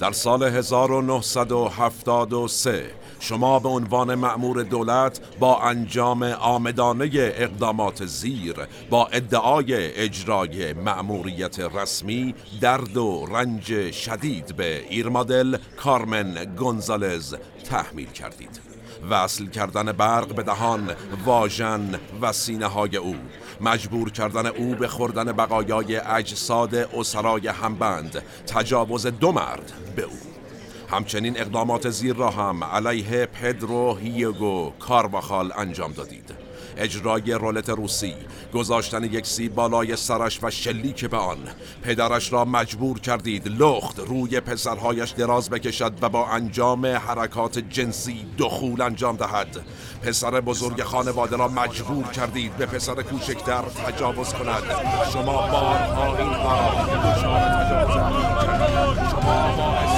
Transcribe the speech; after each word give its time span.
در 0.00 0.12
سال 0.12 0.42
1973 0.42 2.90
شما 3.20 3.58
به 3.58 3.68
عنوان 3.68 4.14
معمور 4.14 4.62
دولت 4.62 5.20
با 5.38 5.60
انجام 5.60 6.22
آمدانه 6.22 7.10
اقدامات 7.14 8.06
زیر 8.06 8.56
با 8.90 9.06
ادعای 9.06 9.96
اجرای 9.96 10.72
معموریت 10.72 11.60
رسمی 11.60 12.34
درد 12.60 12.96
و 12.96 13.26
رنج 13.26 13.90
شدید 13.90 14.56
به 14.56 14.88
ایرمادل 14.88 15.56
کارمن 15.76 16.54
گونزالز 16.56 17.34
تحمیل 17.64 18.10
کردید. 18.10 18.60
وصل 19.10 19.46
کردن 19.46 19.92
برق 19.92 20.34
به 20.34 20.42
دهان 20.42 20.90
واژن 21.24 22.00
و 22.22 22.32
سینه 22.32 22.66
های 22.66 22.96
او 22.96 23.14
مجبور 23.60 24.10
کردن 24.10 24.46
او 24.46 24.74
به 24.74 24.88
خوردن 24.88 25.32
بقایای 25.32 25.96
اجساد 25.96 26.74
اسرای 26.74 27.48
همبند 27.48 28.22
تجاوز 28.46 29.06
دو 29.06 29.32
مرد 29.32 29.72
به 29.96 30.02
او. 30.02 30.18
همچنین 30.90 31.40
اقدامات 31.40 31.90
زیر 31.90 32.14
را 32.14 32.30
هم 32.30 32.64
علیه 32.64 33.26
پدرو 33.26 33.94
هیگو 33.96 34.72
کارواخال 34.78 35.52
انجام 35.56 35.92
دادید. 35.92 36.39
اجرای 36.80 37.32
رولت 37.32 37.68
روسی 37.68 38.14
گذاشتن 38.54 39.04
یک 39.04 39.26
سیب 39.26 39.54
بالای 39.54 39.96
سرش 39.96 40.38
و 40.42 40.50
شلیک 40.50 41.04
به 41.04 41.16
آن. 41.16 41.38
پدرش 41.82 42.32
را 42.32 42.44
مجبور 42.44 43.00
کردید 43.00 43.48
لخت 43.48 43.98
روی 43.98 44.40
پسرهایش 44.40 45.10
دراز 45.10 45.50
بکشد 45.50 45.92
و 46.02 46.08
با 46.08 46.26
انجام 46.26 46.86
حرکات 46.86 47.58
جنسی 47.58 48.26
دخول 48.38 48.80
انجام 48.80 49.16
دهد. 49.16 49.60
پسر 50.02 50.40
بزرگ 50.40 50.82
خانواده 50.82 51.36
را 51.36 51.48
مجبور 51.48 52.04
کردید 52.04 52.56
به 52.56 52.66
پسر 52.66 53.02
کوچکتر 53.02 53.62
تجاوز 53.62 54.32
کند. 54.32 54.62
شما 55.12 55.32
بارها 55.32 56.16
این 56.16 56.30
تجاوز 56.30 57.20
شما 59.10 59.89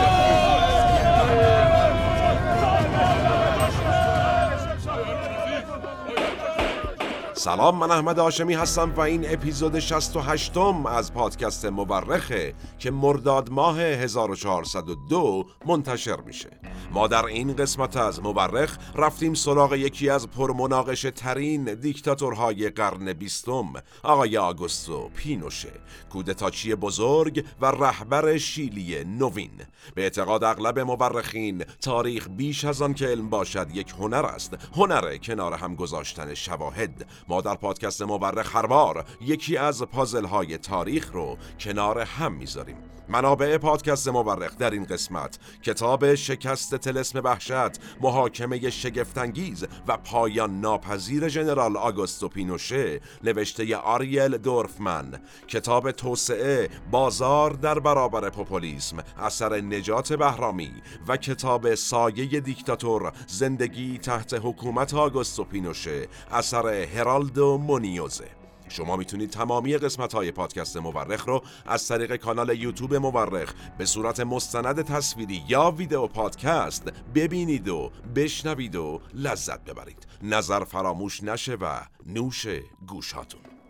سلام 7.42 7.78
من 7.78 7.90
احمد 7.90 8.18
آشمی 8.18 8.54
هستم 8.54 8.92
و 8.96 9.00
این 9.00 9.32
اپیزود 9.32 9.78
68 9.78 10.56
م 10.56 10.86
از 10.86 11.14
پادکست 11.14 11.64
مورخه 11.64 12.54
که 12.78 12.90
مرداد 12.90 13.50
ماه 13.50 13.80
1402 13.80 15.44
منتشر 15.66 16.20
میشه. 16.20 16.50
ما 16.92 17.06
در 17.08 17.24
این 17.24 17.56
قسمت 17.56 17.96
از 17.96 18.22
مورخ 18.22 18.78
رفتیم 18.94 19.34
سراغ 19.34 19.74
یکی 19.74 20.10
از 20.10 20.28
پرمناقشه 20.28 21.10
ترین 21.10 21.74
دیکتاتورهای 21.74 22.70
قرن 22.70 23.12
بیستم 23.12 23.72
آقای 24.02 24.38
آگوستو 24.38 25.08
پینوشه. 25.08 25.72
کودتاچی 26.12 26.74
بزرگ 26.74 27.44
و 27.60 27.66
رهبر 27.66 28.38
شیلی 28.38 29.04
نوین. 29.04 29.60
به 29.94 30.02
اعتقاد 30.02 30.44
اغلب 30.44 30.78
مورخین 30.78 31.64
تاریخ 31.80 32.28
بیش 32.28 32.64
از 32.64 32.82
آن 32.82 32.94
که 32.94 33.06
علم 33.06 33.30
باشد 33.30 33.66
یک 33.74 33.90
هنر 33.90 34.26
است. 34.26 34.56
هنر 34.76 35.16
کنار 35.16 35.54
هم 35.54 35.74
گذاشتن 35.74 36.34
شواهد. 36.34 37.06
ما 37.32 37.40
در 37.40 37.54
پادکست 37.54 38.02
مورخ 38.02 38.56
هر 38.56 38.66
بار 38.66 39.04
یکی 39.20 39.56
از 39.56 39.82
پازل 39.82 40.24
های 40.24 40.58
تاریخ 40.58 41.12
رو 41.12 41.38
کنار 41.60 41.98
هم 41.98 42.32
می‌ذاریم. 42.32 42.76
منابع 43.12 43.58
پادکست 43.58 44.08
مورخ 44.08 44.56
در 44.56 44.70
این 44.70 44.84
قسمت 44.84 45.38
کتاب 45.62 46.14
شکست 46.14 46.74
تلسم 46.74 47.18
وحشت 47.24 47.80
محاکمه 48.00 48.70
شگفتانگیز 48.70 49.64
و 49.88 49.96
پایان 49.96 50.60
ناپذیر 50.60 51.28
ژنرال 51.28 51.76
آگوستو 51.76 52.28
پینوشه 52.28 53.00
نوشته 53.24 53.76
آریل 53.76 54.38
دورفمن. 54.38 55.20
کتاب 55.48 55.90
توسعه 55.90 56.68
بازار 56.90 57.50
در 57.50 57.78
برابر 57.78 58.30
پوپولیسم 58.30 58.96
اثر 59.18 59.60
نجات 59.60 60.12
بهرامی 60.12 60.72
و 61.08 61.16
کتاب 61.16 61.74
سایه 61.74 62.40
دیکتاتور 62.40 63.12
زندگی 63.26 63.98
تحت 63.98 64.34
حکومت 64.34 64.94
آگوستو 64.94 65.44
پینوشه 65.44 66.08
اثر 66.30 66.68
هرالدو 66.68 67.58
مونیوزه. 67.58 68.41
شما 68.72 68.96
می‌تونید 68.96 69.30
تمامی 69.30 69.76
قسمت 69.76 70.14
های 70.14 70.32
پادکست 70.32 70.76
مورخ 70.76 71.28
رو 71.28 71.42
از 71.66 71.88
طریق 71.88 72.16
کانال 72.16 72.58
یوتیوب 72.58 72.94
مورخ 72.94 73.54
به 73.78 73.84
صورت 73.84 74.20
مستند 74.20 74.82
تصویری 74.82 75.44
یا 75.48 75.70
ویدیو 75.70 76.06
پادکست 76.06 76.92
ببینید 77.14 77.68
و 77.68 77.90
بشنوید 78.14 78.76
و 78.76 79.00
لذت 79.14 79.64
ببرید. 79.64 80.06
نظر 80.22 80.64
فراموش 80.64 81.22
نشه 81.22 81.54
و 81.54 81.80
نوش 82.06 82.46
گوشاتون. 82.86 83.61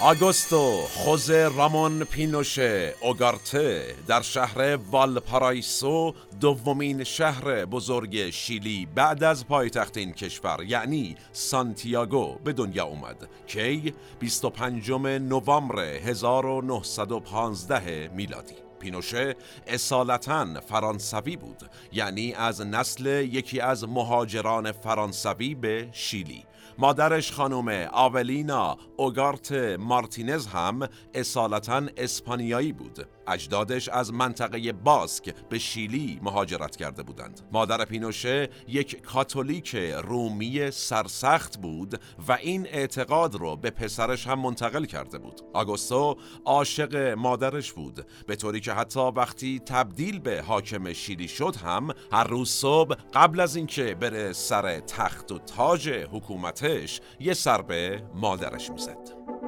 آگوستو 0.00 0.86
خوزه 0.90 1.50
رامون 1.56 2.04
پینوشه 2.04 2.94
اوگارته 3.00 3.94
در 4.06 4.22
شهر 4.22 4.76
والپارایسو 4.76 6.14
دومین 6.40 7.04
شهر 7.04 7.64
بزرگ 7.64 8.30
شیلی 8.30 8.88
بعد 8.94 9.24
از 9.24 9.46
پایتخت 9.46 9.96
این 9.96 10.12
کشور 10.12 10.64
یعنی 10.66 11.16
سانتیاگو 11.32 12.34
به 12.44 12.52
دنیا 12.52 12.84
اومد 12.84 13.28
کی 13.46 13.94
25 14.18 14.92
نوامبر 14.92 15.78
1915 15.78 18.10
میلادی. 18.14 18.54
پینوشه 18.80 19.36
اصالتا 19.66 20.60
فرانسوی 20.60 21.36
بود 21.36 21.70
یعنی 21.92 22.34
از 22.34 22.60
نسل 22.60 23.06
یکی 23.06 23.60
از 23.60 23.84
مهاجران 23.84 24.72
فرانسوی 24.72 25.54
به 25.54 25.88
شیلی. 25.92 26.44
مادرش 26.82 27.32
خانم 27.32 27.88
آولینا 27.92 28.76
اوگارت 28.96 29.52
مارتینز 29.78 30.46
هم 30.46 30.88
اصالتا 31.14 31.82
اسپانیایی 31.96 32.72
بود. 32.72 33.06
اجدادش 33.26 33.88
از 33.88 34.12
منطقه 34.12 34.72
باسک 34.72 35.34
به 35.48 35.58
شیلی 35.58 36.20
مهاجرت 36.22 36.76
کرده 36.76 37.02
بودند. 37.02 37.40
مادر 37.52 37.84
پینوشه 37.84 38.48
یک 38.68 39.02
کاتولیک 39.02 39.76
رومی 40.04 40.70
سرسخت 40.70 41.58
بود 41.58 42.00
و 42.28 42.32
این 42.32 42.66
اعتقاد 42.66 43.34
رو 43.34 43.56
به 43.56 43.70
پسرش 43.70 44.26
هم 44.26 44.40
منتقل 44.40 44.84
کرده 44.84 45.18
بود. 45.18 45.40
آگوستو 45.52 46.16
عاشق 46.44 46.96
مادرش 47.18 47.72
بود 47.72 48.06
به 48.26 48.36
طوری 48.36 48.60
که 48.60 48.72
حتی 48.72 49.00
وقتی 49.00 49.58
تبدیل 49.58 50.18
به 50.18 50.42
حاکم 50.42 50.92
شیلی 50.92 51.28
شد 51.28 51.56
هم 51.56 51.88
هر 52.12 52.24
روز 52.24 52.50
صبح 52.50 52.96
قبل 53.14 53.40
از 53.40 53.56
اینکه 53.56 53.94
بره 53.94 54.32
سر 54.32 54.80
تخت 54.80 55.32
و 55.32 55.38
تاج 55.38 55.88
حکومتش 55.88 57.00
یه 57.20 57.34
سر 57.34 57.62
به 57.62 58.02
مادرش 58.14 58.70
می‌زد. 58.70 59.41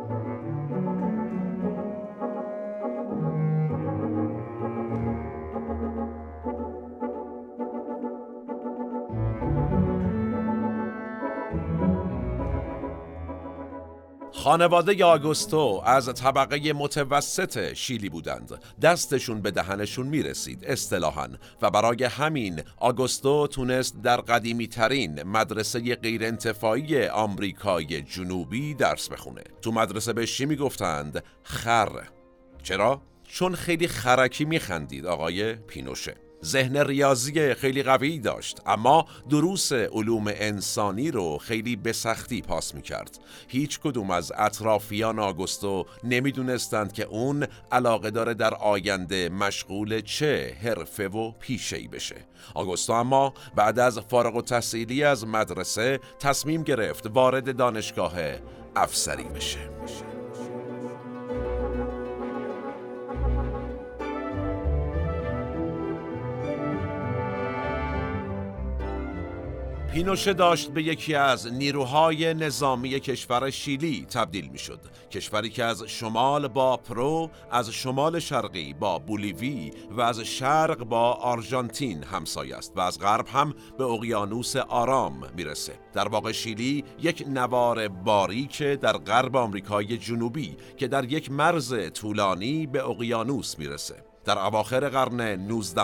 خانواده 14.45 15.05
آگوستو 15.05 15.83
از 15.85 16.15
طبقه 16.15 16.73
متوسط 16.73 17.73
شیلی 17.73 18.09
بودند. 18.09 18.63
دستشون 18.83 19.41
به 19.41 19.51
دهنشون 19.51 20.07
می‌رسید 20.07 20.65
اصطلاحا. 20.65 21.29
و 21.63 21.71
برای 21.71 22.05
همین 22.05 22.63
آگوستو 22.77 23.47
تونست 23.47 24.03
در 24.03 24.17
قدیمی 24.17 24.69
ترین 24.69 25.23
مدرسه 25.23 25.95
غیر 25.95 26.25
انتفاعی 26.25 27.07
آمریکای 27.07 28.03
جنوبی 28.03 28.75
درس 28.75 29.09
بخونه. 29.09 29.43
تو 29.63 29.73
مدرسه 29.73 30.13
به 30.13 30.27
چی 30.27 30.47
می‌گفتند؟ 30.47 31.25
خر. 31.43 32.03
چرا؟ 32.63 33.03
چون 33.25 33.55
خیلی 33.55 33.89
خرکی 33.89 34.45
میخندید 34.45 35.07
آقای 35.07 35.55
پینوشه. 35.55 36.24
ذهن 36.45 36.77
ریاضی 36.77 37.55
خیلی 37.55 37.83
قوی 37.83 38.19
داشت 38.19 38.61
اما 38.67 39.07
دروس 39.31 39.73
علوم 39.73 40.25
انسانی 40.27 41.11
رو 41.11 41.39
خیلی 41.39 41.77
به 41.77 41.93
سختی 41.93 42.43
پاس 42.43 42.75
می 42.75 42.83
کرد 42.83 43.19
هیچ 43.49 43.81
کدوم 43.81 44.11
از 44.11 44.33
اطرافیان 44.37 45.19
آگوستو 45.19 45.87
نمی‌دونستند 46.05 46.93
که 46.93 47.05
اون 47.05 47.47
علاقه 47.73 48.11
داره 48.11 48.35
در 48.35 48.55
آینده 48.55 49.29
مشغول 49.29 50.01
چه 50.01 50.57
حرفه 50.63 51.09
و 51.09 51.33
پیشهی 51.41 51.89
بشه. 51.89 52.17
آگوستو 52.55 52.93
اما 52.93 53.35
بعد 53.57 53.79
از 53.79 53.99
فارغ 53.99 54.37
و 54.37 54.43
تحصیلی 54.43 55.05
از 55.05 55.27
مدرسه 55.27 56.01
تصمیم 56.19 56.63
گرفت 56.63 57.07
وارد 57.07 57.57
دانشگاه 57.57 58.15
افسری 58.77 59.25
بشه. 59.25 60.14
پینوشه 69.95 70.33
داشت 70.33 70.71
به 70.71 70.83
یکی 70.83 71.15
از 71.15 71.53
نیروهای 71.53 72.35
نظامی 72.35 73.01
کشور 73.01 73.51
شیلی 73.51 74.07
تبدیل 74.11 74.49
می 74.49 74.59
شد 74.59 74.81
کشوری 75.11 75.51
که 75.51 75.65
از 75.65 75.83
شمال 75.83 76.49
با 76.49 76.77
پرو 76.77 77.31
از 77.51 77.71
شمال 77.71 78.19
شرقی 78.19 78.73
با 78.73 78.99
بولیوی 78.99 79.71
و 79.91 80.01
از 80.01 80.21
شرق 80.21 80.85
با 80.85 81.13
آرژانتین 81.13 82.03
همسایه 82.03 82.57
است 82.57 82.73
و 82.77 82.81
از 82.81 82.99
غرب 82.99 83.27
هم 83.29 83.55
به 83.79 83.85
اقیانوس 83.85 84.57
آرام 84.57 85.27
می‌رسه. 85.37 85.73
در 85.93 86.09
واقع 86.09 86.33
شیلی 86.33 86.85
یک 87.03 87.25
نوار 87.29 87.89
باریک 87.89 88.63
در 88.63 88.99
غرب 88.99 89.37
آمریکای 89.37 89.99
جنوبی 89.99 90.57
که 90.77 90.89
در 90.89 91.13
یک 91.13 91.31
مرز 91.31 91.75
طولانی 91.93 92.67
به 92.67 92.89
اقیانوس 92.89 93.59
می‌رسه. 93.59 94.14
در 94.25 94.39
اواخر 94.39 94.89
قرن 94.89 95.21
19 95.21 95.83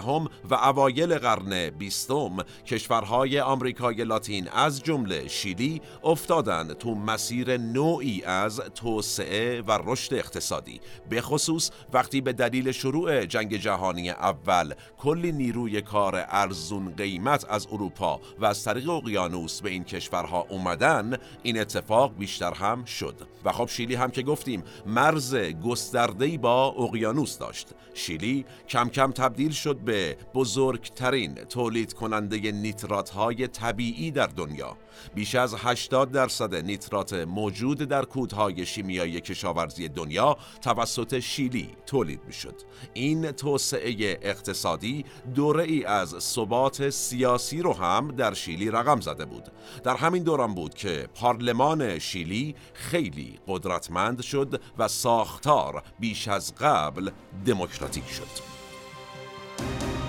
و 0.50 0.54
اوایل 0.54 1.18
قرن 1.18 1.70
20 1.70 2.10
کشورهای 2.66 3.40
آمریکای 3.40 4.04
لاتین 4.04 4.48
از 4.48 4.82
جمله 4.82 5.28
شیلی 5.28 5.82
افتادند 6.04 6.72
تو 6.72 6.94
مسیر 6.94 7.56
نوعی 7.56 8.22
از 8.24 8.60
توسعه 8.74 9.62
و 9.62 9.78
رشد 9.84 10.14
اقتصادی. 10.14 10.80
به 11.10 11.20
خصوص 11.20 11.70
وقتی 11.92 12.20
به 12.20 12.32
دلیل 12.32 12.72
شروع 12.72 13.26
جنگ 13.26 13.56
جهانی 13.56 14.10
اول 14.10 14.74
کلی 14.98 15.32
نیروی 15.32 15.82
کار 15.82 16.24
ارزون 16.28 16.94
قیمت 16.96 17.46
از 17.50 17.66
اروپا 17.72 18.20
و 18.38 18.44
از 18.44 18.64
طریق 18.64 18.90
اقیانوس 18.90 19.60
به 19.60 19.70
این 19.70 19.84
کشورها 19.84 20.46
اومدن 20.48 21.16
این 21.42 21.60
اتفاق 21.60 22.16
بیشتر 22.18 22.54
هم 22.54 22.84
شد. 22.84 23.14
و 23.44 23.52
خب 23.52 23.68
شیلی 23.68 23.94
هم 23.94 24.10
که 24.10 24.22
گفتیم 24.22 24.62
مرز 24.86 25.34
گسترده‌ای 25.36 26.38
با 26.38 26.66
اقیانوس 26.66 27.38
داشت. 27.38 27.68
شیلی 27.94 28.29
کم 28.68 28.88
کم 28.88 29.12
تبدیل 29.12 29.50
شد 29.50 29.76
به 29.76 30.16
بزرگترین 30.34 31.34
تولید 31.34 31.92
کننده 31.92 32.52
نیترات 32.52 33.10
های 33.10 33.46
طبیعی 33.46 34.10
در 34.10 34.26
دنیا. 34.26 34.76
بیش 35.14 35.34
از 35.34 35.54
80 35.58 36.10
درصد 36.10 36.54
نیترات 36.54 37.12
موجود 37.12 37.78
در 37.78 38.04
کودهای 38.04 38.66
شیمیایی 38.66 39.20
کشاورزی 39.20 39.88
دنیا 39.88 40.36
توسط 40.62 41.18
شیلی 41.18 41.68
تولید 41.86 42.20
می 42.26 42.32
شد. 42.32 42.54
این 42.94 43.32
توسعه 43.32 44.18
اقتصادی 44.22 45.04
دوره 45.34 45.64
ای 45.64 45.84
از 45.84 46.08
ثبات 46.18 46.90
سیاسی 46.90 47.62
رو 47.62 47.72
هم 47.72 48.08
در 48.16 48.34
شیلی 48.34 48.70
رقم 48.70 49.00
زده 49.00 49.24
بود. 49.24 49.48
در 49.84 49.96
همین 49.96 50.22
دوران 50.22 50.54
بود 50.54 50.74
که 50.74 51.08
پارلمان 51.14 51.98
شیلی 51.98 52.54
خیلی 52.74 53.38
قدرتمند 53.46 54.20
شد 54.20 54.60
و 54.78 54.88
ساختار 54.88 55.82
بیش 56.00 56.28
از 56.28 56.54
قبل 56.54 57.10
دموکراتیک 57.46 58.08
شد. 58.08 58.19
It. 58.20 59.99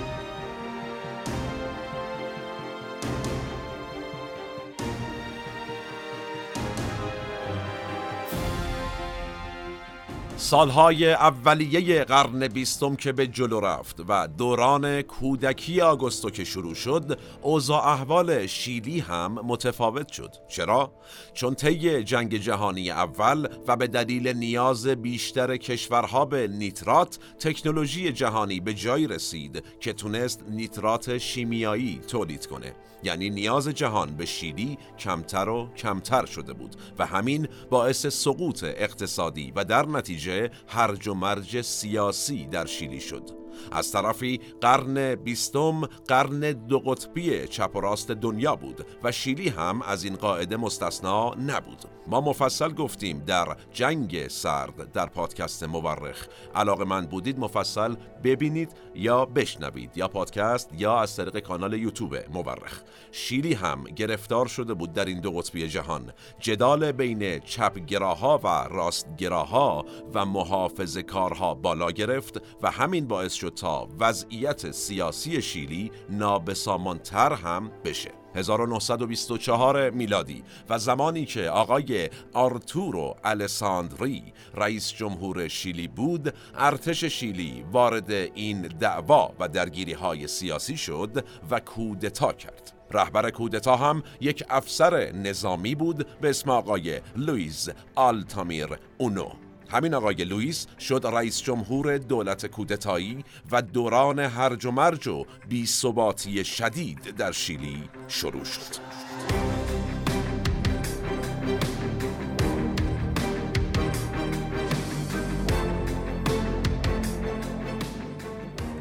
سالهای 10.52 11.14
اولیه 11.14 12.04
قرن 12.04 12.48
بیستم 12.48 12.96
که 12.96 13.12
به 13.12 13.28
جلو 13.28 13.60
رفت 13.60 14.02
و 14.08 14.28
دوران 14.28 15.02
کودکی 15.02 15.82
آگوستو 15.82 16.30
که 16.30 16.44
شروع 16.44 16.74
شد 16.74 17.20
اوضاع 17.42 17.88
احوال 17.88 18.48
شیلی 18.48 19.00
هم 19.00 19.32
متفاوت 19.34 20.12
شد 20.12 20.36
چرا؟ 20.48 20.92
چون 21.34 21.56
طی 21.56 22.04
جنگ 22.04 22.38
جهانی 22.38 22.92
اول 22.92 23.48
و 23.68 23.76
به 23.76 23.88
دلیل 23.88 24.28
نیاز 24.28 24.88
بیشتر 24.88 25.58
کشورها 25.58 26.26
به 26.26 26.48
نیترات 26.48 27.20
تکنولوژی 27.40 28.12
جهانی 28.12 28.60
به 28.60 28.74
جایی 28.74 29.08
رسید 29.08 29.64
که 29.80 29.94
تونست 29.94 30.44
نیترات 30.50 31.18
شیمیایی 31.18 32.02
تولید 32.08 32.46
کنه 32.46 32.76
یعنی 33.04 33.30
نیاز 33.30 33.68
جهان 33.68 34.16
به 34.16 34.26
شیلی 34.26 34.78
کمتر 35.00 35.50
و 35.50 35.68
کمتر 35.78 36.26
شده 36.26 36.54
بود 36.54 36.76
و 37.00 37.06
همین 37.06 37.48
باعث 37.70 38.08
سقوط 38.08 38.64
اقتصادی 38.64 39.52
و 39.56 39.64
در 39.64 39.86
نتیجه 39.86 40.41
هرج 40.68 41.08
و 41.08 41.14
مرج 41.14 41.62
سیاسی 41.62 42.46
در 42.46 42.66
شیلی 42.66 43.00
شد. 43.00 43.41
از 43.72 43.92
طرفی 43.92 44.42
قرن 44.62 45.16
بیستم 45.16 45.82
قرن 46.08 46.40
دو 46.40 46.80
قطبی 46.80 47.48
چپ 47.48 47.76
و 47.76 47.80
راست 47.80 48.12
دنیا 48.12 48.56
بود 48.56 48.86
و 49.04 49.12
شیلی 49.12 49.50
هم 49.50 49.82
از 49.82 50.04
این 50.04 50.16
قاعده 50.16 50.58
مستثنا 50.58 51.36
نبود. 51.36 51.86
ما 52.08 52.22
مفصل 52.22 52.74
گفتیم 52.74 53.20
در 53.20 53.58
جنگ 53.74 54.28
سرد 54.28 54.92
در 54.92 55.06
پادکست 55.06 55.64
مورخ. 55.64 56.28
علاقه 56.56 56.86
من 56.86 57.06
بودید 57.06 57.40
مفصل 57.40 57.96
ببینید 58.24 58.72
یا 58.96 59.26
بشنوید 59.26 59.98
یا 59.98 60.08
پادکست 60.08 60.70
یا 60.78 61.00
از 61.00 61.16
طریق 61.16 61.40
کانال 61.40 61.74
یوتیوب 61.74 62.16
مورخ. 62.34 62.82
شیلی 63.12 63.54
هم 63.54 63.84
گرفتار 63.84 64.48
شده 64.48 64.74
بود 64.74 64.94
در 64.94 65.06
این 65.06 65.20
دو 65.20 65.32
قطبی 65.32 65.68
جهان. 65.68 66.14
جدال 66.40 66.92
بین 66.92 67.40
چپگراها 67.40 68.38
و 68.44 68.48
راستگراها 68.48 69.86
و 70.14 70.26
محافظ 70.26 70.98
کارها 70.98 71.54
بالا 71.54 71.92
گرفت 71.92 72.42
و 72.62 72.72
همین 72.72 73.08
باعث 73.08 73.34
شد 73.42 73.54
تا 73.56 73.88
وضعیت 74.00 74.72
سیاسی 74.72 75.42
شیلی 75.42 75.92
نابسامانتر 76.10 77.34
هم 77.34 77.72
بشه. 77.86 78.12
1924 78.36 79.90
میلادی 79.90 80.44
و 80.70 80.80
زمانی 80.80 81.26
که 81.26 81.50
آقای 81.50 82.10
آرتورو 82.34 83.16
الساندری 83.24 84.34
رئیس 84.56 84.94
جمهور 84.94 85.48
شیلی 85.48 85.88
بود 85.88 86.34
ارتش 86.56 87.04
شیلی 87.04 87.66
وارد 87.72 88.12
این 88.12 88.62
دعوا 88.62 89.32
و 89.40 89.48
درگیری 89.48 89.94
های 89.94 90.28
سیاسی 90.28 90.78
شد 90.78 91.26
و 91.52 91.60
کودتا 91.60 92.34
کرد. 92.34 92.74
رهبر 92.92 93.30
کودتا 93.30 93.76
هم 93.76 94.04
یک 94.22 94.44
افسر 94.50 95.12
نظامی 95.12 95.76
بود 95.76 96.20
به 96.22 96.30
اسم 96.30 96.50
آقای 96.50 97.02
لویز 97.16 97.70
آلتامیر 97.96 98.68
اونو. 98.98 99.41
همین 99.72 99.94
آقای 99.94 100.16
لوئیس 100.16 100.68
شد 100.80 101.02
رئیس 101.14 101.42
جمهور 101.42 101.98
دولت 101.98 102.46
کودتایی 102.46 103.26
و 103.52 103.62
دوران 103.62 104.20
هرج 104.20 104.66
و 104.66 104.72
مرج 104.72 105.08
و 105.08 105.26
بی‌ثباتی 105.50 106.44
شدید 106.44 107.16
در 107.18 107.32
شیلی 107.32 107.84
شروع 108.08 108.44
شد. 108.46 108.82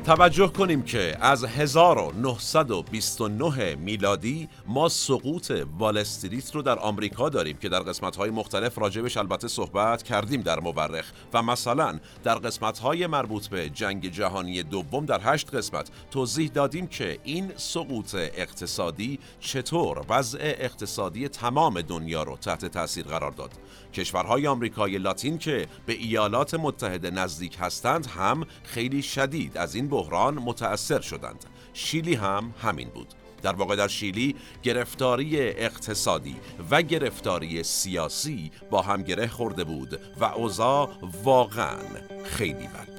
توجه 0.05 0.49
کنیم 0.49 0.83
که 0.83 1.17
از 1.21 1.45
1929 1.45 3.75
میلادی 3.75 4.49
ما 4.67 4.89
سقوط 4.89 5.53
والستریت 5.79 6.55
رو 6.55 6.63
در 6.63 6.79
آمریکا 6.79 7.29
داریم 7.29 7.57
که 7.57 7.69
در 7.69 7.81
قسمت‌های 7.81 8.31
مختلف 8.31 8.79
راجبش 8.79 9.17
البته 9.17 9.49
صحبت 9.49 10.03
کردیم 10.03 10.41
در 10.41 10.61
مورخ. 10.61 11.13
و 11.33 11.43
مثلا 11.43 11.99
در 12.25 12.35
قسمت‌های 12.35 13.07
مربوط 13.07 13.49
به 13.49 13.71
جنگ 13.71 14.11
جهانی 14.11 14.63
دوم 14.63 15.07
در 15.07 15.21
هشت 15.23 15.55
قسمت 15.55 15.91
توضیح 16.11 16.51
دادیم 16.55 16.87
که 16.87 17.19
این 17.25 17.53
سقوط 17.57 18.15
اقتصادی 18.15 19.19
چطور 19.41 20.05
وضع 20.09 20.39
اقتصادی 20.43 21.29
تمام 21.29 21.81
دنیا 21.81 22.23
رو 22.23 22.37
تحت 22.37 22.67
تاثیر 22.67 23.07
قرار 23.07 23.31
داد. 23.31 23.51
کشورهای 23.95 24.47
آمریکای 24.47 24.99
لاتین 24.99 25.39
که 25.39 25.67
به 25.87 25.93
ایالات 25.93 26.55
متحده 26.55 27.11
نزدیک 27.11 27.57
هستند 27.61 28.07
هم 28.07 28.47
خیلی 28.63 29.03
شدید. 29.03 29.59
از 29.59 29.75
این 29.75 29.90
بحران 29.91 30.35
متأثر 30.35 31.01
شدند. 31.01 31.45
شیلی 31.73 32.15
هم 32.15 32.55
همین 32.63 32.89
بود. 32.89 33.15
در 33.43 33.53
واقع 33.53 33.77
در 33.77 33.89
شیلی 33.89 34.37
گرفتاری 34.63 35.41
اقتصادی 35.41 36.37
و 36.71 36.83
گرفتاری 36.83 37.63
سیاسی 37.63 38.53
با 38.71 38.83
هم 38.83 39.03
گره 39.03 39.27
خورده 39.27 39.65
بود 39.65 40.01
و 40.21 40.25
اوضاع 40.25 40.89
واقعا 41.25 41.79
خیلی 42.25 42.67
بد 42.67 42.90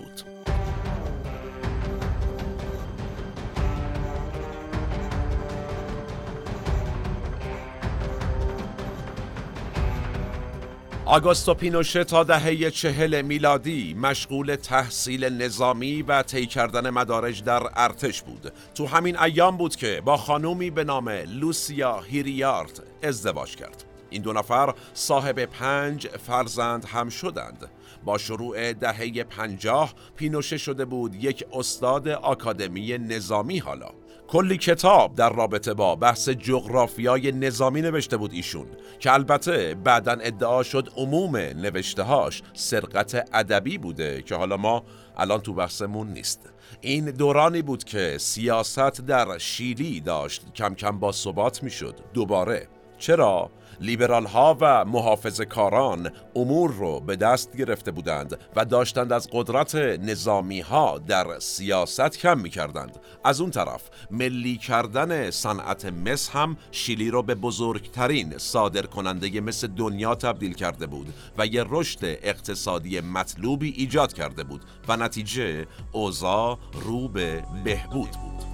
آگوستو 11.12 11.54
پینوشه 11.54 12.04
تا 12.04 12.24
دهه 12.24 12.70
چهل 12.70 13.22
میلادی 13.22 13.94
مشغول 13.94 14.56
تحصیل 14.56 15.26
نظامی 15.26 16.02
و 16.02 16.24
طی 16.24 16.46
کردن 16.46 16.90
مدارج 16.90 17.44
در 17.44 17.64
ارتش 17.76 18.22
بود. 18.22 18.54
تو 18.76 18.88
همین 18.88 19.20
ایام 19.20 19.58
بود 19.58 19.76
که 19.76 20.02
با 20.06 20.18
خانومی 20.18 20.70
به 20.70 20.84
نام 20.84 21.10
لوسیا 21.10 22.02
هیریارد 22.02 22.84
ازدواج 23.04 23.56
کرد. 23.56 23.84
این 24.10 24.22
دو 24.22 24.34
نفر 24.34 24.74
صاحب 24.94 25.46
پنج 25.46 26.08
فرزند 26.08 26.86
هم 26.86 27.10
شدند. 27.10 27.70
با 28.06 28.18
شروع 28.18 28.74
دهه 28.74 29.24
پنجاه 29.24 29.94
پینوشه 30.16 30.58
شده 30.58 30.86
بود 30.86 31.16
یک 31.16 31.46
استاد 31.54 32.08
آکادمی 32.08 32.98
نظامی 32.98 33.60
حالا. 33.60 34.01
کلی 34.32 34.58
کتاب 34.58 35.16
در 35.16 35.34
رابطه 35.34 35.74
با 35.74 35.96
بحث 35.96 36.30
جغرافیای 36.30 37.32
نظامی 37.32 37.82
نوشته 37.82 38.18
بود 38.18 38.34
ایشون 38.34 38.66
که 39.00 39.14
البته 39.14 39.76
بعدا 39.84 40.12
ادعا 40.12 40.64
شد 40.64 40.90
عموم 40.98 41.36
نوشتههاش 41.36 42.44
سرقت 42.54 43.30
ادبی 43.34 43.78
بوده 43.78 44.22
که 44.22 44.36
حالا 44.36 44.58
ما 44.58 44.84
الان 45.18 45.40
تو 45.40 45.54
بحثمون 45.54 46.08
نیست. 46.08 46.50
این 46.82 47.06
دورانی 47.06 47.62
بود 47.62 47.84
که 47.84 48.18
سیاست 48.18 49.02
در 49.02 49.38
شیلی 49.38 50.00
داشت 50.02 50.54
کم 50.56 50.76
کم 50.76 51.00
با 51.00 51.12
ثبات 51.12 51.64
می‌شد 51.64 51.96
دوباره. 52.14 52.68
چرا؟ 52.98 53.52
لیبرال 53.80 54.26
ها 54.26 54.58
و 54.62 54.86
محافظ 54.86 55.42
کاران 55.42 56.12
امور 56.36 56.72
رو 56.72 57.00
به 57.00 57.16
دست 57.16 57.58
گرفته 57.58 57.92
بودند 57.92 58.38
و 58.56 58.66
داشتند 58.66 59.14
از 59.14 59.28
قدرت 59.32 59.76
نظامی 59.76 60.60
ها 60.60 60.98
در 60.98 61.40
سیاست 61.40 62.18
کم 62.18 62.40
می 62.40 62.50
کردند. 62.50 63.00
از 63.24 63.42
اون 63.42 63.52
طرف 63.52 63.90
ملی 64.12 64.58
کردن 64.58 65.30
صنعت 65.32 65.86
مس 65.86 66.30
هم 66.30 66.58
شیلی 66.72 67.12
رو 67.12 67.24
به 67.24 67.36
بزرگترین 67.36 68.38
صادر 68.38 68.86
کننده 68.86 69.42
مس 69.42 69.66
دنیا 69.66 70.16
تبدیل 70.16 70.54
کرده 70.54 70.88
بود 70.88 71.14
و 71.38 71.46
یه 71.46 71.66
رشد 71.70 72.00
اقتصادی 72.04 73.00
مطلوبی 73.00 73.74
ایجاد 73.78 74.14
کرده 74.14 74.44
بود 74.44 74.62
و 74.88 74.98
نتیجه 74.98 75.66
اوضاع 75.92 76.58
رو 76.74 77.08
به 77.08 77.44
بهبود 77.64 78.12
بود. 78.12 78.51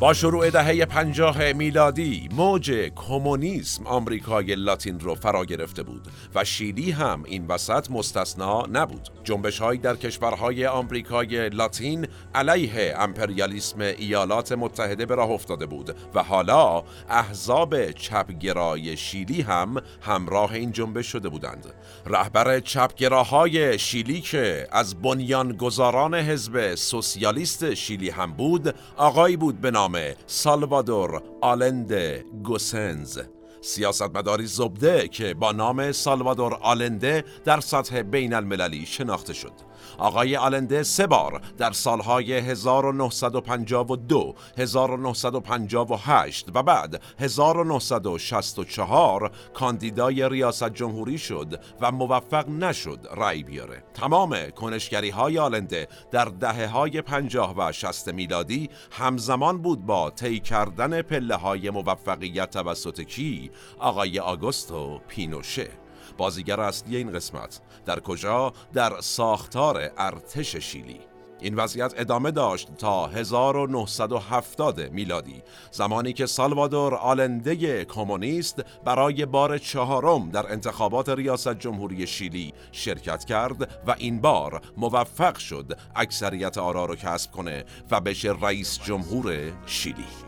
با 0.00 0.14
شروع 0.14 0.50
دهه 0.50 0.84
پنجاه 0.84 1.52
میلادی 1.52 2.28
موج 2.32 2.70
کمونیسم 2.96 3.86
آمریکای 3.86 4.54
لاتین 4.54 5.00
رو 5.00 5.14
فرا 5.14 5.44
گرفته 5.44 5.82
بود 5.82 6.08
و 6.34 6.44
شیلی 6.44 6.90
هم 6.90 7.22
این 7.26 7.46
وسط 7.46 7.90
مستثنا 7.90 8.62
نبود. 8.72 9.08
جنبش 9.24 9.62
در 9.82 9.96
کشورهای 9.96 10.66
آمریکای 10.66 11.48
لاتین 11.48 12.06
علیه 12.34 12.94
امپریالیسم 12.98 13.80
ایالات 13.80 14.52
متحده 14.52 15.06
به 15.06 15.14
راه 15.14 15.30
افتاده 15.30 15.66
بود 15.66 15.96
و 16.14 16.22
حالا 16.22 16.82
احزاب 17.08 17.90
چپگرای 17.92 18.96
شیلی 18.96 19.40
هم 19.42 19.76
همراه 20.00 20.52
این 20.52 20.72
جنبش 20.72 21.06
شده 21.06 21.28
بودند. 21.28 21.66
رهبر 22.06 22.60
چپگراهای 22.60 23.78
شیلی 23.78 24.20
که 24.20 24.68
از 24.72 25.02
بنیانگذاران 25.02 26.14
حزب 26.14 26.74
سوسیالیست 26.74 27.74
شیلی 27.74 28.10
هم 28.10 28.32
بود 28.32 28.74
آقایی 28.96 29.36
بود 29.36 29.60
به 29.60 29.70
نام 29.70 29.87
نام 29.88 30.14
سالوادور 30.26 31.22
آلنده 31.40 32.24
گوسنز. 32.44 33.18
سیاستمداری 33.60 34.46
زبده 34.46 35.08
که 35.08 35.34
با 35.34 35.52
نام 35.52 35.92
سالوادور 35.92 36.54
آلنده 36.54 37.24
در 37.44 37.60
سطح 37.60 38.02
بین 38.02 38.34
المللی 38.34 38.86
شناخته 38.86 39.32
شد. 39.32 39.52
آقای 39.98 40.36
آلنده 40.36 40.82
سه 40.82 41.06
بار 41.06 41.40
در 41.58 41.72
سالهای 41.72 42.32
1952 42.32 44.34
1958 44.58 46.46
و 46.54 46.62
بعد 46.62 47.02
1964 47.18 49.30
کاندیدای 49.54 50.28
ریاست 50.28 50.68
جمهوری 50.68 51.18
شد 51.18 51.60
و 51.80 51.92
موفق 51.92 52.48
نشد 52.48 53.08
رأی 53.16 53.42
بیاره. 53.42 53.82
تمام 53.94 54.50
کنشگری 54.50 55.10
های 55.10 55.38
آلنده 55.38 55.88
در 56.10 56.24
دهه 56.24 56.66
های 56.66 57.02
50 57.02 57.54
و 57.58 57.72
60 57.72 58.08
میلادی 58.08 58.70
همزمان 58.90 59.62
بود 59.62 59.86
با 59.86 60.10
طی 60.10 60.40
کردن 60.40 61.02
پله 61.02 61.34
های 61.34 61.70
موفقیت 61.70 62.50
توسط 62.50 63.00
کی؟ 63.00 63.50
آقای 63.78 64.18
آگوستو 64.18 65.00
پینوشه. 65.08 65.87
بازیگر 66.18 66.60
اصلی 66.60 66.96
این 66.96 67.12
قسمت 67.12 67.60
در 67.86 68.00
کجا؟ 68.00 68.52
در 68.72 69.00
ساختار 69.00 69.90
ارتش 69.98 70.56
شیلی. 70.56 71.00
این 71.40 71.54
وضعیت 71.54 71.94
ادامه 71.96 72.30
داشت 72.30 72.68
تا 72.78 73.06
1970 73.06 74.80
میلادی 74.80 75.42
زمانی 75.70 76.12
که 76.12 76.26
سالوادور 76.26 76.94
آلنده 76.94 77.84
کمونیست 77.84 78.64
برای 78.84 79.26
بار 79.26 79.58
چهارم 79.58 80.30
در 80.30 80.52
انتخابات 80.52 81.08
ریاست 81.08 81.54
جمهوری 81.54 82.06
شیلی 82.06 82.54
شرکت 82.72 83.24
کرد 83.24 83.62
و 83.86 83.94
این 83.98 84.20
بار 84.20 84.62
موفق 84.76 85.38
شد 85.38 85.78
اکثریت 85.96 86.58
آرا 86.58 86.84
را 86.84 86.96
کسب 86.96 87.30
کنه 87.30 87.64
و 87.90 88.00
بشه 88.00 88.34
رئیس 88.42 88.78
جمهور 88.84 89.52
شیلی. 89.66 90.27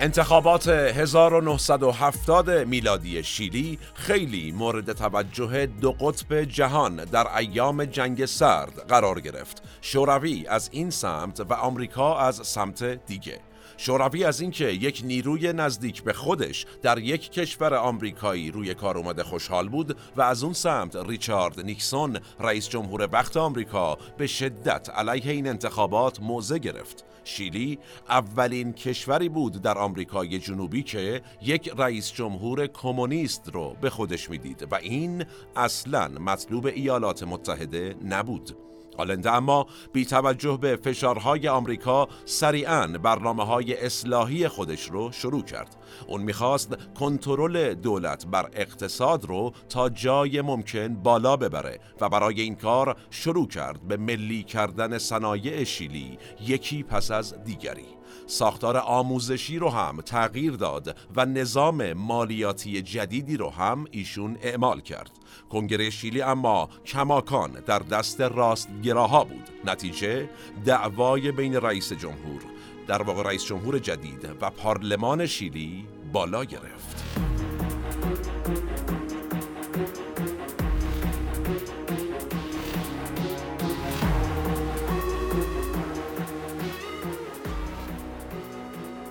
انتخابات 0.00 0.68
1970 0.68 2.50
میلادی 2.50 3.22
شیلی 3.22 3.78
خیلی 3.94 4.52
مورد 4.52 4.92
توجه 4.92 5.66
دو 5.66 5.92
قطب 5.92 6.42
جهان 6.42 6.96
در 6.96 7.36
ایام 7.36 7.84
جنگ 7.84 8.26
سرد 8.26 8.86
قرار 8.88 9.20
گرفت. 9.20 9.62
شوروی 9.80 10.46
از 10.46 10.68
این 10.72 10.90
سمت 10.90 11.40
و 11.40 11.52
آمریکا 11.52 12.18
از 12.18 12.46
سمت 12.46 12.84
دیگه. 13.06 13.40
شوروی 13.80 14.24
از 14.24 14.40
اینکه 14.40 14.64
یک 14.64 15.02
نیروی 15.04 15.52
نزدیک 15.52 16.02
به 16.02 16.12
خودش 16.12 16.66
در 16.82 16.98
یک 16.98 17.30
کشور 17.30 17.74
آمریکایی 17.74 18.50
روی 18.50 18.74
کار 18.74 18.98
اومده 18.98 19.24
خوشحال 19.24 19.68
بود 19.68 19.96
و 20.16 20.22
از 20.22 20.42
اون 20.42 20.52
سمت 20.52 20.96
ریچارد 20.96 21.60
نیکسون 21.60 22.18
رئیس 22.40 22.68
جمهور 22.68 23.08
وقت 23.12 23.36
آمریکا 23.36 23.98
به 24.16 24.26
شدت 24.26 24.90
علیه 24.90 25.32
این 25.32 25.48
انتخابات 25.48 26.20
موضع 26.20 26.58
گرفت. 26.58 27.04
شیلی 27.24 27.78
اولین 28.08 28.72
کشوری 28.72 29.28
بود 29.28 29.62
در 29.62 29.78
آمریکای 29.78 30.38
جنوبی 30.38 30.82
که 30.82 31.22
یک 31.42 31.72
رئیس 31.78 32.12
جمهور 32.12 32.66
کمونیست 32.66 33.50
رو 33.52 33.76
به 33.80 33.90
خودش 33.90 34.30
می‌دید 34.30 34.66
و 34.70 34.74
این 34.74 35.24
اصلا 35.56 36.08
مطلوب 36.08 36.66
ایالات 36.66 37.22
متحده 37.22 37.96
نبود. 38.04 38.67
آلنده 38.98 39.32
اما 39.32 39.66
بی 39.92 40.04
توجه 40.04 40.58
به 40.60 40.76
فشارهای 40.76 41.48
آمریکا 41.48 42.08
سریعا 42.24 42.86
برنامه 42.86 43.44
های 43.44 43.86
اصلاحی 43.86 44.48
خودش 44.48 44.90
رو 44.90 45.12
شروع 45.12 45.42
کرد. 45.42 45.76
اون 46.06 46.22
می‌خواست 46.22 46.94
کنترل 46.94 47.74
دولت 47.74 48.26
بر 48.26 48.50
اقتصاد 48.52 49.24
رو 49.24 49.52
تا 49.68 49.88
جای 49.88 50.40
ممکن 50.40 50.94
بالا 50.94 51.36
ببره 51.36 51.80
و 52.00 52.08
برای 52.08 52.40
این 52.40 52.56
کار 52.56 52.96
شروع 53.10 53.48
کرد 53.48 53.88
به 53.88 53.96
ملی 53.96 54.42
کردن 54.42 54.98
صنایع 54.98 55.64
شیلی 55.64 56.18
یکی 56.40 56.82
پس 56.82 57.10
از 57.10 57.44
دیگری. 57.44 57.97
ساختار 58.28 58.76
آموزشی 58.76 59.58
رو 59.58 59.68
هم 59.68 60.00
تغییر 60.00 60.52
داد 60.52 60.96
و 61.16 61.26
نظام 61.26 61.92
مالیاتی 61.92 62.82
جدیدی 62.82 63.36
رو 63.36 63.50
هم 63.50 63.84
ایشون 63.90 64.36
اعمال 64.42 64.80
کرد. 64.80 65.10
کنگره 65.50 65.90
شیلی 65.90 66.22
اما 66.22 66.68
کماکان 66.86 67.50
در 67.50 67.78
دست 67.78 68.20
راستگراها 68.20 69.24
بود. 69.24 69.48
نتیجه 69.64 70.28
دعوای 70.64 71.32
بین 71.32 71.54
رئیس 71.54 71.92
جمهور. 71.92 72.42
در 72.86 73.02
واقع 73.02 73.22
رئیس 73.22 73.44
جمهور 73.44 73.78
جدید 73.78 74.28
و 74.40 74.50
پارلمان 74.50 75.26
شیلی 75.26 75.86
بالا 76.12 76.44
گرفت. 76.44 77.04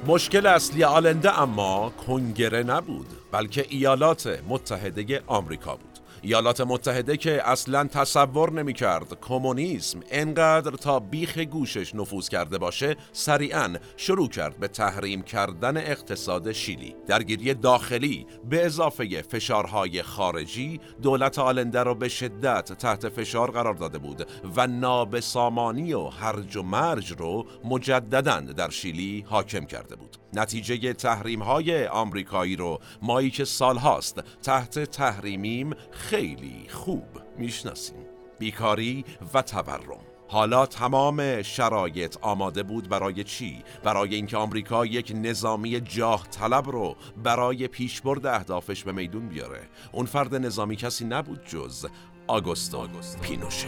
مشکل 0.08 0.46
اصلی 0.46 0.84
آلنده 0.84 1.42
اما 1.42 1.90
کنگره 2.08 2.64
نبود 2.64 3.08
بلکه 3.32 3.66
ایالات 3.70 4.40
متحده 4.50 5.22
آمریکا 5.28 5.76
بود. 5.76 5.87
ایالات 6.22 6.62
متحده 6.62 7.18
که 7.18 7.50
اصلا 7.50 7.84
تصور 7.84 8.52
نمی 8.52 8.74
کرد 8.74 9.20
کمونیسم 9.22 10.00
انقدر 10.12 10.72
تا 10.72 11.00
بیخ 11.00 11.38
گوشش 11.38 11.96
نفوذ 11.96 12.30
کرده 12.30 12.58
باشه 12.58 12.96
سریعا 13.12 13.76
شروع 13.98 14.30
کرد 14.30 14.58
به 14.58 14.68
تحریم 14.68 15.22
کردن 15.22 15.78
اقتصاد 15.78 16.52
شیلی. 16.52 16.96
درگیری 17.08 17.54
داخلی 17.54 18.28
به 18.50 18.66
اضافه 18.66 19.22
فشارهای 19.22 20.04
خارجی 20.04 20.80
دولت 21.02 21.40
آلنده 21.40 21.84
را 21.84 21.94
به 21.94 22.10
شدت 22.10 22.74
تحت 22.74 23.10
فشار 23.10 23.52
قرار 23.52 23.74
داده 23.74 23.98
بود 23.98 24.28
و 24.56 24.68
نابسامانی 24.68 25.94
و 25.94 26.08
هرج 26.08 26.56
و 26.56 26.64
مرج 26.64 27.12
رو 27.12 27.46
مجددا 27.64 28.40
در 28.40 28.70
شیلی 28.70 29.26
حاکم 29.30 29.66
کرده 29.66 29.96
بود. 29.96 30.18
نتیجه 30.34 30.94
تحریم 30.94 31.42
های 31.42 31.88
آمریکایی 31.88 32.56
رو. 32.56 32.80
مایی 33.02 33.30
که 33.30 33.46
سالهاست 33.46 34.24
تحت 34.44 34.80
تحریمیم 34.80 35.74
خیلی 35.92 36.68
خوب 36.70 37.06
می‌شناسیم. 37.38 38.06
بیکاری 38.40 39.06
و 39.34 39.42
تورم. 39.42 40.02
حالا 40.30 40.66
تمام 40.66 41.42
شرایط 41.42 42.18
آماده 42.22 42.64
بود 42.64 42.90
برای 42.90 43.24
چی؟ 43.24 43.64
برای 43.84 44.16
اینکه 44.16 44.38
آمریکا 44.38 44.86
یک 44.86 45.12
نظامی 45.16 45.82
جاه 45.82 46.28
طلب 46.28 46.70
رو 46.70 46.96
برای 47.24 47.68
پیشبرد 47.68 48.26
اهدافش 48.26 48.84
به 48.84 48.92
میدون 48.92 49.28
بیاره. 49.28 49.62
اون 49.92 50.06
فرد 50.06 50.36
نظامی 50.36 50.76
کسی 50.76 51.06
نبود 51.06 51.46
جز 51.46 51.86
آگوستو 52.28 52.88
پینوشه. 53.22 53.68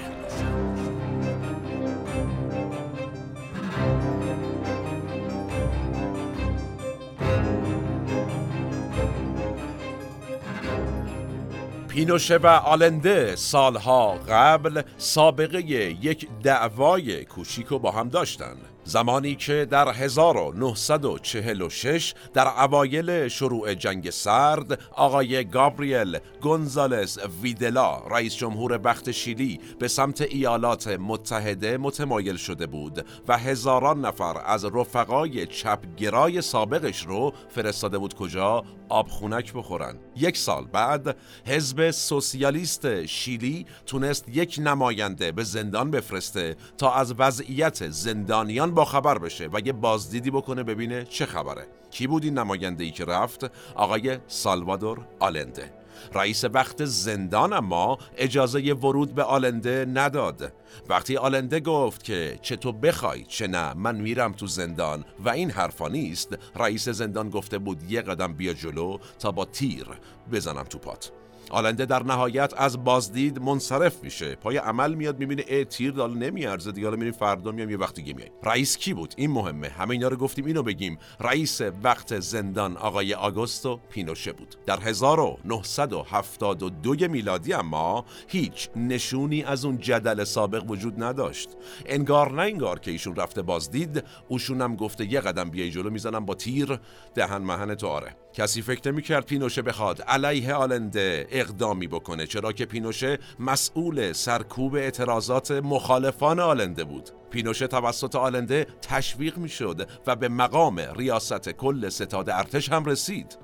پینوشه 12.00 12.38
و 12.38 12.48
آلنده 12.48 13.36
سالها 13.36 14.18
قبل 14.30 14.82
سابقه 14.98 15.62
یک 15.62 16.28
دعوای 16.44 17.26
کوچیک 17.26 17.68
با 17.68 17.92
هم 17.92 18.10
داشتند. 18.10 18.58
زمانی 18.90 19.36
که 19.36 19.68
در 19.72 19.90
1946 19.90 22.14
در 22.34 22.48
اوایل 22.48 23.28
شروع 23.28 23.74
جنگ 23.74 24.10
سرد 24.10 24.80
آقای 24.92 25.44
گابریل 25.44 26.20
گونزالس 26.42 27.18
ویدلا 27.42 28.02
رئیس 28.12 28.36
جمهور 28.36 28.80
وقت 28.84 29.12
شیلی 29.12 29.60
به 29.80 29.88
سمت 29.88 30.22
ایالات 30.22 30.88
متحده 30.88 31.78
متمایل 31.78 32.38
شده 32.38 32.68
بود 32.68 33.06
و 33.28 33.38
هزاران 33.38 34.06
نفر 34.06 34.42
از 34.46 34.66
رفقای 34.66 35.46
چپگرای 35.46 36.42
سابقش 36.42 37.06
رو 37.06 37.34
فرستاده 37.50 37.98
بود 37.98 38.14
کجا؟ 38.14 38.64
آبخونک 38.90 39.54
بخورن. 39.54 39.96
یک 40.16 40.38
سال 40.38 40.66
بعد 40.66 41.18
حزب 41.46 41.92
سوسیالیست 41.92 43.06
شیلی 43.06 43.66
تونست 43.86 44.30
یک 44.30 44.60
نماینده 44.64 45.32
به 45.32 45.44
زندان 45.44 45.92
بفرسته 45.92 46.56
تا 46.78 46.94
از 46.94 47.14
وضعیت 47.18 47.90
زندانیان 47.90 48.74
با 48.80 48.86
خبر 48.86 49.18
بشه 49.18 49.50
و 49.54 49.60
یه 49.66 49.74
بازدیدی 49.74 50.32
بکنه 50.32 50.64
ببینه 50.64 51.06
چه 51.06 51.26
خبره. 51.26 51.68
کی 51.92 52.08
بود 52.08 52.24
این 52.24 52.38
نماینده 52.38 52.84
ای 52.84 52.92
که 52.92 53.06
رفت؟ 53.06 53.52
آقای 53.76 54.18
سالوادور 54.28 55.08
آلنده. 55.20 55.74
رئیس 56.14 56.44
وقت 56.44 56.86
زندان 56.86 57.54
اما 57.54 57.98
اجازه 58.18 58.74
ورود 58.74 59.16
به 59.16 59.24
آلنده 59.24 59.86
نداد. 59.94 60.54
وقتی 60.90 61.18
آلنده 61.18 61.60
گفت 61.60 62.04
که 62.04 62.40
چه 62.42 62.56
تو 62.56 62.72
بخوای 62.72 63.24
چه 63.24 63.48
نه 63.48 63.74
من 63.74 63.96
میرم 63.96 64.34
تو 64.34 64.48
زندان 64.48 65.06
و 65.20 65.30
این 65.30 65.52
حرفا 65.52 65.88
نیست 65.88 66.38
رئیس 66.56 66.90
زندان 66.90 67.30
گفته 67.30 67.58
بود 67.58 67.92
یه 67.92 68.02
قدم 68.02 68.34
بیا 68.34 68.54
جلو 68.54 68.98
تا 69.20 69.32
با 69.32 69.46
تیر 69.46 69.88
بزنم 70.32 70.64
تو 70.64 70.78
پات. 70.78 71.12
آلنده 71.50 71.86
در 71.86 72.04
نهایت 72.04 72.54
از 72.58 72.84
بازدید 72.84 73.42
منصرف 73.42 74.04
میشه. 74.04 74.36
پای 74.36 74.58
عمل 74.58 74.94
میاد 74.94 75.20
می‌بینه 75.20 75.44
ای 75.48 75.66
تیر 75.66 75.92
دال 75.92 76.18
نمیارزه 76.18 76.72
دیگه. 76.72 76.90
میریم 76.90 77.14
فردا 77.14 77.52
میام 77.52 77.70
یه 77.70 77.78
وقت 77.78 77.96
دیگه 77.96 78.16
رئیس 78.44 78.78
کی 78.78 78.94
بود؟ 78.94 79.14
این 79.18 79.32
مهمه. 79.32 79.68
همه 79.68 79.92
اینا 79.92 80.08
رو 80.08 80.18
گفتیم 80.18 80.46
اینو 80.46 80.64
بگیم. 80.64 80.98
رئیس 81.20 81.62
وقت 81.84 82.20
زندان 82.20 82.78
آقای 82.78 83.14
آگوستو 83.14 83.80
پینوشه 83.90 84.32
بود. 84.32 84.56
در 84.66 84.80
1972 84.80 87.08
میلادی 87.08 87.54
اما 87.54 88.06
هیچ 88.28 88.70
نشونی 88.76 89.44
از 89.44 89.66
اون 89.66 89.78
جدل 89.78 90.24
سابق 90.24 90.72
وجود 90.72 91.04
نداشت. 91.04 91.50
انگار 91.86 92.32
نه 92.32 92.42
انگار 92.42 92.80
که 92.80 92.92
ایشون 92.92 93.16
رفته 93.16 93.42
بازدید. 93.42 94.04
اوشونم 94.28 94.76
گفته 94.76 95.14
یه 95.14 95.20
قدم 95.20 95.50
بیای 95.50 95.72
جلو 95.72 95.90
می‌زنم 95.90 96.26
با 96.26 96.34
تیر 96.34 96.80
دهن 97.16 97.38
مهن 97.38 97.76
تو 97.76 97.88
آره. 97.88 98.16
کسی 98.34 98.62
فکر 98.62 98.92
نمی‌کرد 98.92 99.26
پینوشه 99.26 99.62
بخواد. 99.62 100.02
علیه 100.02 100.54
آلنده 100.54 101.28
اقدامی 101.40 101.88
بکنه 101.88 102.28
چرا 102.28 102.52
که 102.52 102.66
پینوشه 102.66 103.20
مسئول 103.40 104.14
سرکوب 104.14 104.76
اعتراضات 104.76 105.52
مخالفان 105.52 106.40
آلنده 106.40 106.84
بود. 106.84 107.10
پینوشه 107.30 107.68
توسط 107.68 108.16
آلنده 108.16 108.68
تشویق 108.82 109.38
می‌شد 109.38 109.90
و 110.08 110.16
به 110.16 110.30
مقام 110.30 110.80
ریاست 110.80 111.50
کل 111.50 111.90
ستاد 111.90 112.30
ارتش 112.30 112.70
هم 112.70 112.86
رسید. 112.86 113.38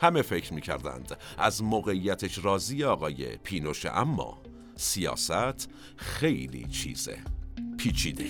همه 0.00 0.22
فکر 0.22 0.54
می‌کردند 0.54 1.16
از 1.38 1.62
موقعیتش 1.62 2.44
راضی 2.44 2.84
آقای 2.84 3.36
پینوشه 3.36 3.90
اما 3.90 4.42
سیاست 4.76 5.68
خیلی 5.96 6.66
چیزه 6.66 7.18
پیچیده 7.78 8.24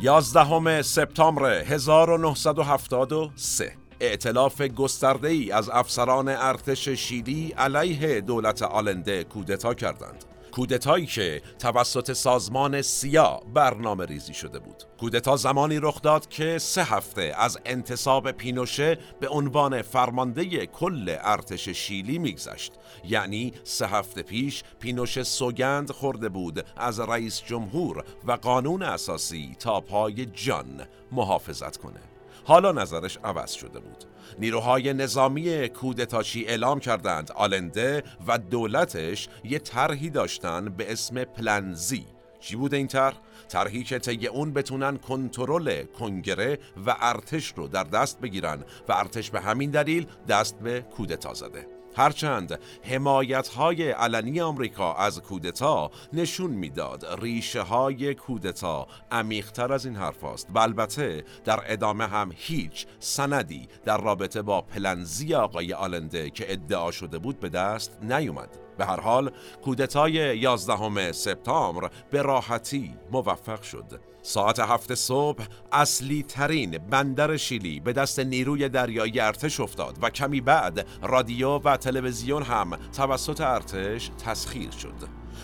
یازدهم 0.00 0.82
سپتامبر 0.82 1.44
1973 1.44 3.72
ائتلاف 4.00 4.62
گسترده 4.62 5.28
ای 5.28 5.52
از 5.52 5.70
افسران 5.70 6.28
ارتش 6.28 6.88
شیلی 6.88 7.54
علیه 7.58 8.20
دولت 8.20 8.62
آلنده 8.62 9.24
کودتا 9.24 9.74
کردند. 9.74 10.24
کودتایی 10.52 11.06
که 11.06 11.42
توسط 11.58 12.12
سازمان 12.12 12.82
سیا 12.82 13.40
برنامه 13.54 14.04
ریزی 14.04 14.34
شده 14.34 14.58
بود. 14.58 14.82
کودتا 15.00 15.36
زمانی 15.36 15.78
رخ 15.78 16.02
داد 16.02 16.28
که 16.28 16.58
سه 16.58 16.84
هفته 16.84 17.34
از 17.36 17.58
انتصاب 17.66 18.30
پینوشه 18.30 18.98
به 19.20 19.28
عنوان 19.28 19.82
فرمانده 19.82 20.66
کل 20.66 21.16
ارتش 21.20 21.68
شیلی 21.68 22.18
میگذشت. 22.18 22.72
یعنی 23.04 23.52
سه 23.64 23.86
هفته 23.86 24.22
پیش 24.22 24.62
پینوشه 24.80 25.22
سوگند 25.22 25.90
خورده 25.90 26.28
بود 26.28 26.64
از 26.76 27.00
رئیس 27.00 27.42
جمهور 27.42 28.04
و 28.26 28.32
قانون 28.32 28.82
اساسی 28.82 29.56
تا 29.58 29.80
پای 29.80 30.26
جان 30.26 30.86
محافظت 31.12 31.76
کنه. 31.76 32.00
حالا 32.44 32.72
نظرش 32.72 33.18
عوض 33.24 33.52
شده 33.52 33.80
بود. 33.80 34.04
نیروهای 34.38 34.92
نظامی 34.92 35.68
کودتاشی 35.68 36.44
اعلام 36.44 36.80
کردند 36.80 37.32
آلنده 37.32 38.02
و 38.26 38.38
دولتش 38.38 39.28
یه 39.44 39.58
طرحی 39.58 40.10
داشتن 40.10 40.64
به 40.64 40.92
اسم 40.92 41.24
پلنزی 41.24 42.06
چی 42.40 42.56
بود 42.56 42.74
این 42.74 42.86
طرح؟ 42.86 43.14
طرحی 43.48 43.84
که 43.84 43.98
طی 43.98 44.26
اون 44.26 44.52
بتونن 44.52 44.96
کنترل 44.96 45.84
کنگره 45.84 46.58
و 46.86 46.96
ارتش 47.00 47.52
رو 47.56 47.68
در 47.68 47.84
دست 47.84 48.20
بگیرن 48.20 48.64
و 48.88 48.92
ارتش 48.92 49.30
به 49.30 49.40
همین 49.40 49.70
دلیل 49.70 50.06
دست 50.28 50.58
به 50.58 50.80
کودتا 50.80 51.34
زده 51.34 51.77
هرچند 51.98 52.60
حمایت 52.82 53.48
های 53.48 53.90
علنی 53.90 54.40
آمریکا 54.40 54.94
از 54.94 55.20
کودتا 55.20 55.90
نشون 56.12 56.50
می‌داد. 56.50 57.22
ریشه 57.22 57.62
های 57.62 58.14
کودتا 58.14 58.86
عمیقتر 59.10 59.72
از 59.72 59.86
این 59.86 59.96
حرف 59.96 60.24
است 60.24 60.48
و 60.54 60.58
البته 60.58 61.24
در 61.44 61.60
ادامه 61.66 62.06
هم 62.06 62.32
هیچ 62.36 62.86
سندی 62.98 63.68
در 63.84 63.98
رابطه 63.98 64.42
با 64.42 64.60
پلنزی 64.60 65.34
آقای 65.34 65.72
آلنده 65.72 66.30
که 66.30 66.52
ادعا 66.52 66.90
شده 66.90 67.18
بود 67.18 67.40
به 67.40 67.48
دست 67.48 67.98
نیومد. 68.02 68.58
به 68.78 68.84
هر 68.86 69.00
حال 69.00 69.30
کودتای 69.64 70.38
11 70.38 71.12
سپتامبر 71.12 71.90
به 72.10 72.22
راحتی 72.22 72.94
موفق 73.12 73.62
شد. 73.62 74.00
ساعت 74.28 74.60
هفت 74.60 74.94
صبح 74.94 75.44
اصلی 75.72 76.22
ترین 76.22 76.78
بندر 76.78 77.36
شیلی 77.36 77.80
به 77.80 77.92
دست 77.92 78.20
نیروی 78.20 78.68
دریایی 78.68 79.20
ارتش 79.20 79.60
افتاد 79.60 79.98
و 80.02 80.10
کمی 80.10 80.40
بعد 80.40 80.86
رادیو 81.02 81.58
و 81.58 81.76
تلویزیون 81.76 82.42
هم 82.42 82.70
توسط 82.96 83.40
ارتش 83.40 84.10
تسخیر 84.24 84.70
شد. 84.70 84.94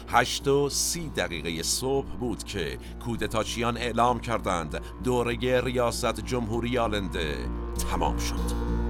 هشت 0.08 0.48
و 0.48 0.68
سی 0.70 1.08
دقیقه 1.08 1.62
صبح 1.62 2.16
بود 2.20 2.44
که 2.44 2.78
کودتاچیان 3.04 3.76
اعلام 3.76 4.20
کردند 4.20 4.80
دوره 5.04 5.60
ریاست 5.60 6.20
جمهوری 6.20 6.78
آلنده 6.78 7.36
تمام 7.90 8.18
شد. 8.18 8.83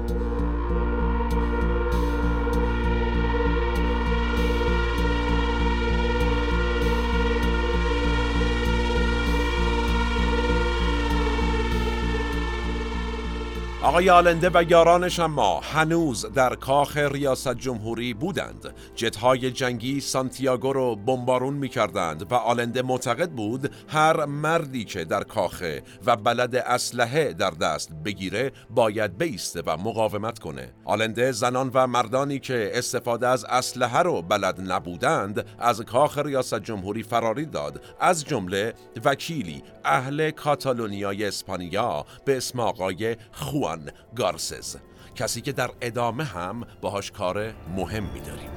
آقای 13.84 14.10
آلنده 14.10 14.50
و 14.54 14.64
یارانش 14.70 15.20
اما 15.20 15.60
هنوز 15.60 16.26
در 16.26 16.54
کاخ 16.54 16.96
ریاست 16.96 17.54
جمهوری 17.54 18.14
بودند. 18.14 18.74
جتهای 18.94 19.50
جنگی 19.50 20.00
سانتیاگو 20.00 20.72
رو 20.72 20.96
بمبارون 20.96 21.54
می 21.54 21.68
کردند 21.68 22.32
و 22.32 22.34
آلنده 22.34 22.82
معتقد 22.82 23.30
بود 23.30 23.70
هر 23.88 24.24
مردی 24.24 24.84
که 24.84 25.04
در 25.04 25.22
کاخه 25.22 25.82
و 26.06 26.16
بلد 26.16 26.56
اسلحه 26.56 27.32
در 27.32 27.50
دست 27.50 27.92
بگیره 28.04 28.52
باید 28.70 29.18
بیسته 29.18 29.62
و 29.66 29.76
مقاومت 29.76 30.38
کنه. 30.38 30.72
آلنده 30.84 31.32
زنان 31.32 31.70
و 31.74 31.86
مردانی 31.86 32.38
که 32.38 32.70
استفاده 32.74 33.28
از 33.28 33.44
اسلحه 33.44 33.98
رو 33.98 34.22
بلد 34.22 34.72
نبودند 34.72 35.46
از 35.58 35.80
کاخ 35.80 36.18
ریاست 36.18 36.60
جمهوری 36.60 37.02
فراری 37.02 37.46
داد. 37.46 37.82
از 38.00 38.24
جمله 38.24 38.74
وکیلی 39.04 39.62
اهل 39.84 40.30
کاتالونیای 40.30 41.24
اسپانیا 41.24 42.04
به 42.24 42.36
اسم 42.36 42.60
آقای 42.60 43.16
خوان 43.32 43.73
گارسز. 44.16 44.76
کسی 45.14 45.40
که 45.40 45.52
در 45.52 45.70
ادامه 45.80 46.24
هم 46.24 46.66
باهاش 46.80 47.10
کار 47.10 47.54
مهمی 47.76 48.20
داریم. 48.20 48.50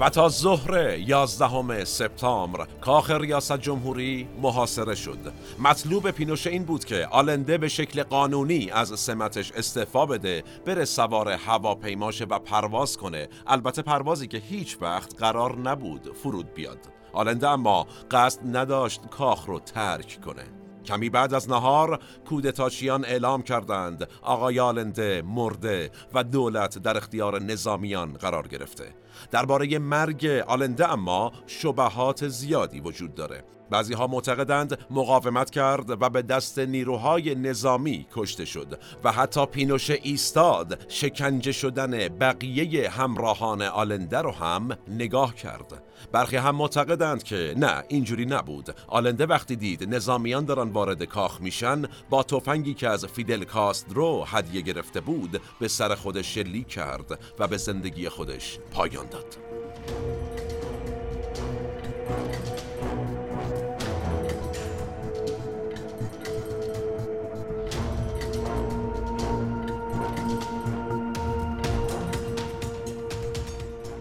و 0.00 0.10
تا 0.10 0.28
ظهر 0.28 0.98
11 0.98 1.84
سپتامبر 1.84 2.66
کاخ 2.80 3.10
ریاست 3.10 3.58
جمهوری 3.58 4.28
محاصره 4.42 4.94
شد. 4.94 5.32
مطلوب 5.58 6.10
پینوشه 6.10 6.50
این 6.50 6.64
بود 6.64 6.84
که 6.84 7.08
آلنده 7.10 7.58
به 7.58 7.68
شکل 7.68 8.02
قانونی 8.02 8.70
از 8.70 9.00
سمتش 9.00 9.52
استعفا 9.52 10.06
بده 10.06 10.42
بره 10.66 10.84
سوار 10.84 11.28
هواپیماشه 11.28 12.24
و 12.24 12.38
پرواز 12.38 12.96
کنه. 12.96 13.28
البته 13.46 13.82
پروازی 13.82 14.26
که 14.26 14.38
هیچ 14.38 14.76
وقت 14.80 15.18
قرار 15.18 15.58
نبود 15.58 16.12
فرود 16.22 16.54
بیاد. 16.54 16.78
آلنده 17.12 17.48
اما 17.48 17.86
قصد 18.10 18.56
نداشت 18.56 19.00
کاخ 19.10 19.46
رو 19.46 19.58
ترک 19.58 20.18
کنه. 20.24 20.59
کمی 20.84 21.10
بعد 21.10 21.34
از 21.34 21.50
نهار 21.50 21.98
کودتاچیان 22.28 23.04
اعلام 23.04 23.42
کردند 23.42 24.08
آقای 24.22 24.60
آلنده 24.60 25.22
مرده 25.26 25.90
و 26.14 26.24
دولت 26.24 26.78
در 26.78 26.96
اختیار 26.96 27.42
نظامیان 27.42 28.12
قرار 28.12 28.48
گرفته. 28.48 28.94
درباره 29.30 29.78
مرگ 29.78 30.26
آلنده 30.26 30.92
اما 30.92 31.32
شبهات 31.46 32.28
زیادی 32.28 32.80
وجود 32.80 33.14
داره. 33.14 33.44
بعضی 33.70 33.94
ها 33.94 34.06
معتقدند 34.06 34.78
مقاومت 34.90 35.50
کرد 35.50 36.02
و 36.02 36.10
به 36.10 36.22
دست 36.22 36.58
نیروهای 36.58 37.34
نظامی 37.34 38.06
کشته 38.14 38.44
شد 38.44 38.78
و 39.04 39.12
حتی 39.12 39.46
پینوشه 39.46 39.98
ایستاد 40.02 40.84
شکنجه 40.88 41.52
شدن 41.52 42.08
بقیه 42.08 42.90
همراهان 42.90 43.62
آلنده 43.62 44.18
رو 44.18 44.30
هم 44.30 44.68
نگاه 44.88 45.34
کرد. 45.34 45.82
برخی 46.12 46.36
هم 46.36 46.56
معتقدند 46.56 47.22
که 47.22 47.54
نه 47.56 47.84
اینجوری 47.88 48.26
نبود. 48.26 48.74
آلنده 48.88 49.26
وقتی 49.26 49.56
دید 49.56 49.94
نظامیان 49.94 50.44
دارن 50.44 50.68
وارد 50.68 51.04
کاخ 51.04 51.40
میشن 51.40 51.82
با 52.10 52.22
تفنگی 52.22 52.74
که 52.74 52.88
از 52.88 53.04
فیدل 53.04 53.44
کاسترو 53.44 54.24
هدیه 54.26 54.60
گرفته 54.60 55.00
بود 55.00 55.40
به 55.60 55.68
سر 55.68 55.94
خودش 55.94 56.34
شلیک 56.34 56.68
کرد 56.68 57.18
و 57.38 57.48
به 57.48 57.56
زندگی 57.56 58.08
خودش 58.08 58.58
پایان 58.72 59.06
داد. 59.06 59.36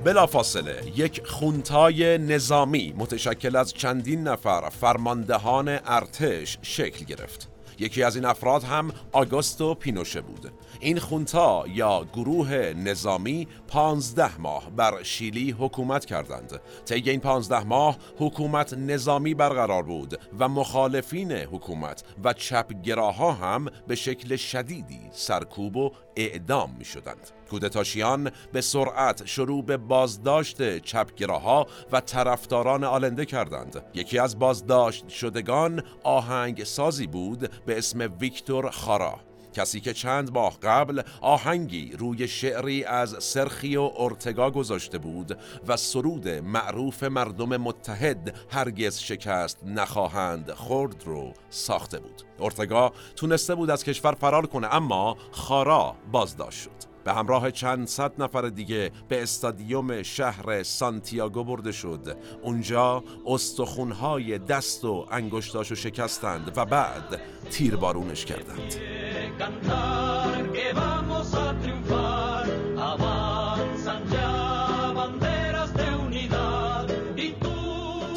بلافاصله 0.04 0.84
یک 0.96 1.22
خونتای 1.26 2.18
نظامی 2.18 2.94
متشکل 2.98 3.56
از 3.56 3.74
چندین 3.74 4.24
نفر 4.24 4.70
فرماندهان 4.70 5.80
ارتش 5.86 6.58
شکل 6.62 7.06
گرفت. 7.06 7.48
یکی 7.80 8.04
از 8.04 8.16
این 8.16 8.26
افراد 8.26 8.64
هم 8.64 8.92
آگوستو 9.12 9.74
پینوشه 9.74 10.22
بود. 10.22 10.52
این 10.82 11.00
خونتا 11.00 11.64
یا 11.68 12.06
گروه 12.14 12.54
نظامی 12.56 13.48
پانزده 13.68 14.42
ماه 14.42 14.70
بر 14.70 15.04
شیلی 15.04 15.52
حکومت 15.52 16.06
کردند. 16.06 16.62
طی 16.86 17.10
این 17.10 17.20
پانزده 17.20 17.64
ماه 17.64 17.98
حکومت 18.18 18.74
نظامی 18.74 19.34
برقرار 19.34 19.84
بود 19.84 20.20
و 20.40 20.50
مخالفین 20.50 21.32
حکومت 21.32 22.04
و 22.24 22.34
چپگراها 22.34 23.32
هم 23.32 23.66
به 23.88 23.96
شکل 23.96 24.36
شدیدی 24.36 25.00
سرکوب 25.12 25.78
و 25.78 25.92
اعدام 26.16 26.76
می 26.80 26.86
شدند. 26.86 27.30
کودتاشیان 27.50 28.32
به 28.54 28.62
سرعت 28.62 29.26
شروع 29.26 29.64
به 29.64 29.78
بازداشت 29.78 30.78
چپگراها 30.78 31.68
و 31.92 32.02
طرفداران 32.02 32.84
آلنده 32.84 33.26
کردند. 33.26 33.86
یکی 33.94 34.20
از 34.20 34.40
بازداشت 34.40 35.10
شدگان 35.10 35.84
آهنگ 36.04 36.64
سازی 36.64 37.08
بود 37.08 37.52
به 37.66 37.78
اسم 37.78 38.14
ویکتور 38.20 38.70
خارا. 38.70 39.29
کسی 39.54 39.80
که 39.80 39.94
چند 39.94 40.34
ماه 40.34 40.60
قبل 40.60 41.02
آهنگی 41.22 41.92
روی 42.00 42.28
شعری 42.28 42.84
از 42.84 43.16
سرخی 43.24 43.76
و 43.76 43.92
ارتگا 43.98 44.52
گذاشته 44.52 44.98
بود 44.98 45.38
و 45.68 45.78
سرود 45.78 46.28
معروف 46.28 47.04
مردم 47.04 47.58
متحد 47.58 48.36
هرگز 48.50 49.00
شکست 49.00 49.58
نخواهند 49.66 50.52
خورد 50.52 51.04
رو 51.06 51.34
ساخته 51.50 52.00
بود. 52.00 52.22
ارتگا 52.40 52.94
تونسته 53.16 53.56
بود 53.56 53.70
از 53.70 53.84
کشور 53.84 54.12
فرار 54.12 54.48
کنه 54.48 54.76
اما 54.76 55.18
خارا 55.32 55.96
بازداشت 56.12 56.60
شد. 56.60 56.79
به 57.10 57.16
همراه 57.16 57.52
چند 57.52 57.88
صد 57.88 58.22
نفر 58.22 58.42
دیگه 58.42 58.92
به 59.08 59.24
استادیوم 59.24 60.04
شهر 60.04 60.64
سانتیاگو 60.64 61.44
برده 61.44 61.72
شد. 61.72 62.18
اونجا 62.42 63.04
استخونهای 63.26 64.38
دست 64.38 64.86
و 64.86 65.08
انگشتاشو 65.12 65.76
شکستند 65.76 66.54
و 66.56 66.66
بعد 66.66 67.22
تیربارونش 67.52 68.26
کردند. 68.26 68.76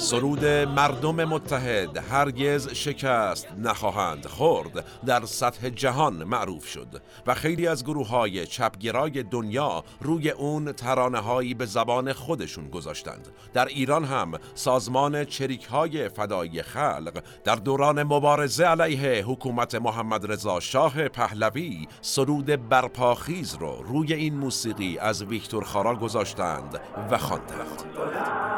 سرود 0.02 0.44
مردم 0.44 1.24
متحد 1.24 1.96
هرگز 1.96 2.68
شکست 2.68 3.46
نخواهند 3.58 4.26
خورد. 4.26 4.84
در 5.06 5.24
سطح 5.24 5.68
جهان 5.68 6.24
معروف 6.24 6.66
شد 6.66 7.02
و 7.26 7.34
خیلی 7.34 7.66
از 7.66 7.84
گروه 7.84 8.08
های 8.08 8.46
چپگرای 8.46 9.22
دنیا 9.22 9.84
روی 10.00 10.30
اون 10.30 10.72
ترانه 10.72 11.18
هایی 11.18 11.54
به 11.54 11.66
زبان 11.66 12.12
خودشون 12.12 12.70
گذاشتند. 12.70 13.28
در 13.52 13.66
ایران 13.66 14.04
هم 14.04 14.32
سازمان 14.54 15.24
چریک 15.24 15.64
های 15.64 16.08
فدایی 16.08 16.62
خلق 16.62 17.22
در 17.44 17.56
دوران 17.56 18.02
مبارزه 18.02 18.64
علیه 18.64 19.24
حکومت 19.24 19.74
محمد 19.74 20.32
رضا 20.32 20.60
شاه 20.60 21.08
پهلوی 21.08 21.88
سرود 22.00 22.68
برپاخیز 22.68 23.54
رو 23.54 23.82
روی 23.82 24.14
این 24.14 24.34
موسیقی 24.34 24.98
از 24.98 25.22
ویکتور 25.22 25.64
خارا 25.64 25.94
گذاشتند 25.94 26.80
و 27.10 27.18
خواندند. 27.18 28.51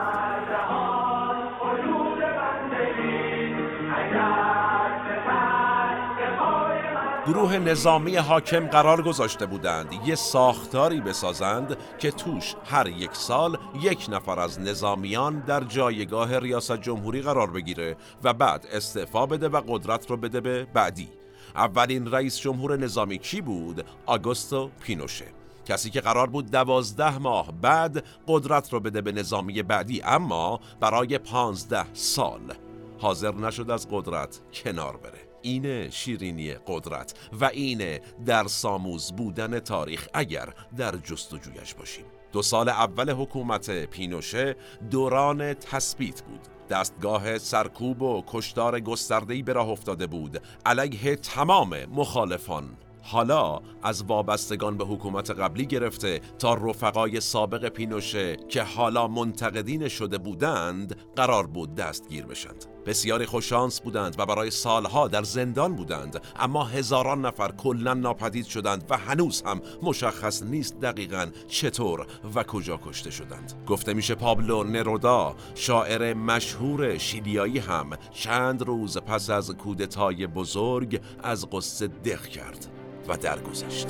گروه 7.27 7.59
نظامی 7.59 8.17
حاکم 8.17 8.67
قرار 8.67 9.03
گذاشته 9.03 9.47
بودند 9.47 9.93
یه 10.07 10.15
ساختاری 10.15 11.01
بسازند 11.01 11.77
که 11.99 12.11
توش 12.11 12.55
هر 12.65 12.87
یک 12.87 13.11
سال 13.13 13.59
یک 13.81 14.07
نفر 14.11 14.41
از 14.41 14.61
نظامیان 14.61 15.41
در 15.41 15.61
جایگاه 15.61 16.39
ریاست 16.39 16.77
جمهوری 16.77 17.23
قرار 17.23 17.51
بگیره 17.51 17.97
و 18.25 18.33
بعد 18.33 18.67
استعفا 18.73 19.27
بده 19.27 19.49
و 19.49 19.61
قدرت 19.69 20.11
رو 20.11 20.17
بده 20.17 20.41
به 20.41 20.65
بعدی. 20.75 21.09
اولین 21.55 22.11
رئیس 22.11 22.39
جمهور 22.39 22.77
نظامی 22.77 23.19
کی 23.19 23.41
بود؟ 23.41 23.85
آگوستو 24.07 24.71
پینوشه. 24.81 25.27
کسی 25.67 25.91
که 25.91 26.01
قرار 26.01 26.27
بود 26.27 26.51
دوازده 26.51 27.19
ماه 27.19 27.53
بعد 27.53 28.05
قدرت 28.29 28.73
رو 28.73 28.81
بده 28.81 29.01
به 29.01 29.13
نظامی 29.13 29.63
بعدی 29.63 30.03
اما 30.03 30.61
برای 30.81 31.19
پانزده 31.19 31.95
سال 31.95 32.55
حاضر 32.99 33.35
نشد 33.35 33.71
از 33.71 33.89
قدرت 33.91 34.41
کنار 34.53 34.97
بره. 34.97 35.24
اینه 35.45 35.91
شیرینی 35.91 36.55
قدرت 36.67 37.15
و 37.41 37.45
اینه 37.45 38.01
در 38.27 38.47
ساموز 38.47 39.13
بودن 39.13 39.59
تاریخ 39.59 40.09
اگر 40.15 40.55
در 40.77 40.97
جستجویش 40.97 41.75
باشیم. 41.75 42.05
دو 42.33 42.43
سال 42.43 42.69
اول 42.69 43.11
حکومت 43.11 43.71
پینوشه 43.71 44.57
دوران 44.91 45.55
تثبیت 45.55 46.23
بود. 46.23 46.41
دستگاه 46.71 47.39
سرکوب 47.39 48.03
و 48.03 48.23
کشتار 48.27 48.81
گستردهی 48.81 49.43
به 49.43 49.53
راه 49.53 49.69
افتاده 49.69 50.07
بود. 50.07 50.43
علیه 50.67 51.17
تمام 51.17 51.85
مخالفان. 51.85 52.77
حالا 53.07 53.61
از 53.83 54.05
وابستگان 54.05 54.77
به 54.77 54.85
حکومت 54.85 55.31
قبلی 55.31 55.67
گرفته 55.67 56.21
تا 56.39 56.55
رفقای 56.55 57.21
سابق 57.21 57.69
پینوشه 57.69 58.37
که 58.37 58.63
حالا 58.63 59.09
منتقدین 59.09 59.89
شده 59.89 60.19
بودند 60.19 60.97
قرار 61.17 61.47
بود 61.47 61.75
دستگیر 61.75 62.27
بشند. 62.27 62.65
بسیاری 62.87 63.27
خوششانس 63.27 63.81
بودند 63.81 64.15
و 64.19 64.27
برای 64.27 64.51
سالها 64.51 65.09
در 65.09 65.23
زندان 65.23 65.77
بودند 65.77 66.21
اما 66.37 66.65
هزاران 66.65 67.27
نفر 67.27 67.53
کلا 67.53 67.95
ناپدید 67.95 68.47
شدند 68.47 68.85
و 68.91 68.97
هنوز 68.97 69.43
هم 69.43 69.61
مشخص 69.83 70.43
نیست 70.43 70.81
دقیقا 70.81 71.27
چطور 71.49 72.07
و 72.35 72.43
کجا 72.43 72.81
کشته 72.87 73.11
شدند. 73.11 73.53
گفته 73.67 73.95
میشه 73.95 74.15
پابلو 74.15 74.65
نرودا 74.65 75.35
شاعر 75.55 76.15
مشهور 76.15 76.99
شیلیایی 76.99 77.59
هم 77.59 77.91
چند 78.13 78.63
روز 78.63 78.99
پس 78.99 79.31
از 79.31 79.51
کودتای 79.51 80.27
بزرگ 80.27 81.01
از 81.23 81.51
قصه 81.51 81.87
دق 81.87 82.23
کرد. 82.27 82.84
و 83.09 83.17
درگذشت. 83.17 83.87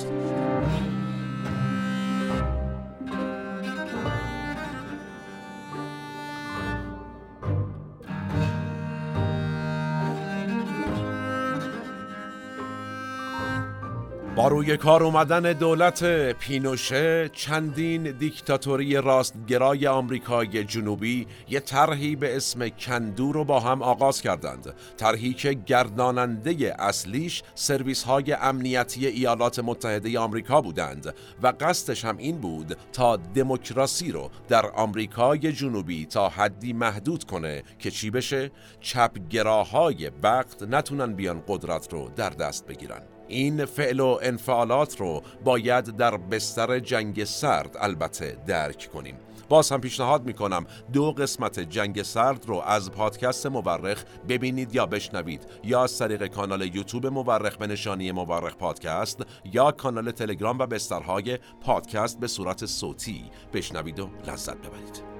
روی 14.49 14.77
کار 14.77 15.03
اومدن 15.03 15.53
دولت 15.53 16.03
پینوشه 16.31 17.29
چندین 17.33 18.03
دیکتاتوری 18.03 18.95
راستگرای 18.95 19.87
آمریکای 19.87 20.63
جنوبی 20.63 21.27
یه 21.49 21.59
طرحی 21.59 22.15
به 22.15 22.35
اسم 22.35 22.69
کندو 22.69 23.31
رو 23.31 23.43
با 23.43 23.59
هم 23.59 23.81
آغاز 23.81 24.21
کردند. 24.21 24.73
طرحی 24.97 25.33
که 25.33 25.53
گرداننده 25.53 26.75
اصلیش 26.79 27.43
سرویس 27.55 28.03
های 28.03 28.33
امنیتی 28.33 29.07
ایالات 29.07 29.59
متحده 29.59 30.19
آمریکا 30.19 30.61
بودند 30.61 31.15
و 31.43 31.53
قصدش 31.59 32.05
هم 32.05 32.17
این 32.17 32.37
بود 32.37 32.77
تا 32.93 33.15
دموکراسی 33.15 34.11
رو 34.11 34.29
در 34.47 34.65
آمریکای 34.65 35.51
جنوبی 35.51 36.05
تا 36.05 36.29
حدی 36.29 36.73
محدود 36.73 37.23
کنه 37.23 37.63
که 37.79 37.91
چی 37.91 38.09
بشه؟ 38.09 38.51
چپگراهای 38.81 40.11
وقت 40.23 40.63
نتونن 40.63 41.13
بیان 41.13 41.43
قدرت 41.47 41.93
رو 41.93 42.11
در 42.15 42.29
دست 42.29 42.67
بگیرن. 42.67 43.14
این 43.27 43.65
فعل 43.65 43.99
و 43.99 44.19
انفعالات 44.21 44.99
رو 44.99 45.21
باید 45.43 45.85
در 45.85 46.17
بستر 46.17 46.79
جنگ 46.79 47.23
سرد 47.23 47.77
البته 47.79 48.37
درک 48.47 48.89
کنیم. 48.93 49.15
باز 49.49 49.71
هم 49.71 49.81
پیشنهاد 49.81 50.25
می‌کنم 50.25 50.65
دو 50.93 51.11
قسمت 51.11 51.59
جنگ 51.59 52.03
سرد 52.03 52.45
رو 52.45 52.55
از 52.55 52.91
پادکست 52.91 53.45
مورخ 53.45 54.03
ببینید 54.29 54.75
یا 54.75 54.85
بشنوید 54.85 55.47
یا 55.63 55.83
از 55.83 55.97
طریق 55.97 56.27
کانال 56.27 56.75
یوتیوب 56.75 57.07
مورخ 57.07 57.57
به 57.57 57.67
نشانی 57.67 58.11
مورخ 58.11 58.55
پادکست 58.55 59.21
یا 59.53 59.71
کانال 59.71 60.11
تلگرام 60.11 60.59
و 60.59 60.65
بسترهای 60.65 61.39
پادکست 61.61 62.19
به 62.19 62.27
صورت 62.27 62.65
صوتی 62.65 63.23
بشنوید 63.53 63.99
و 63.99 64.09
لذت 64.27 64.57
ببرید. 64.57 65.14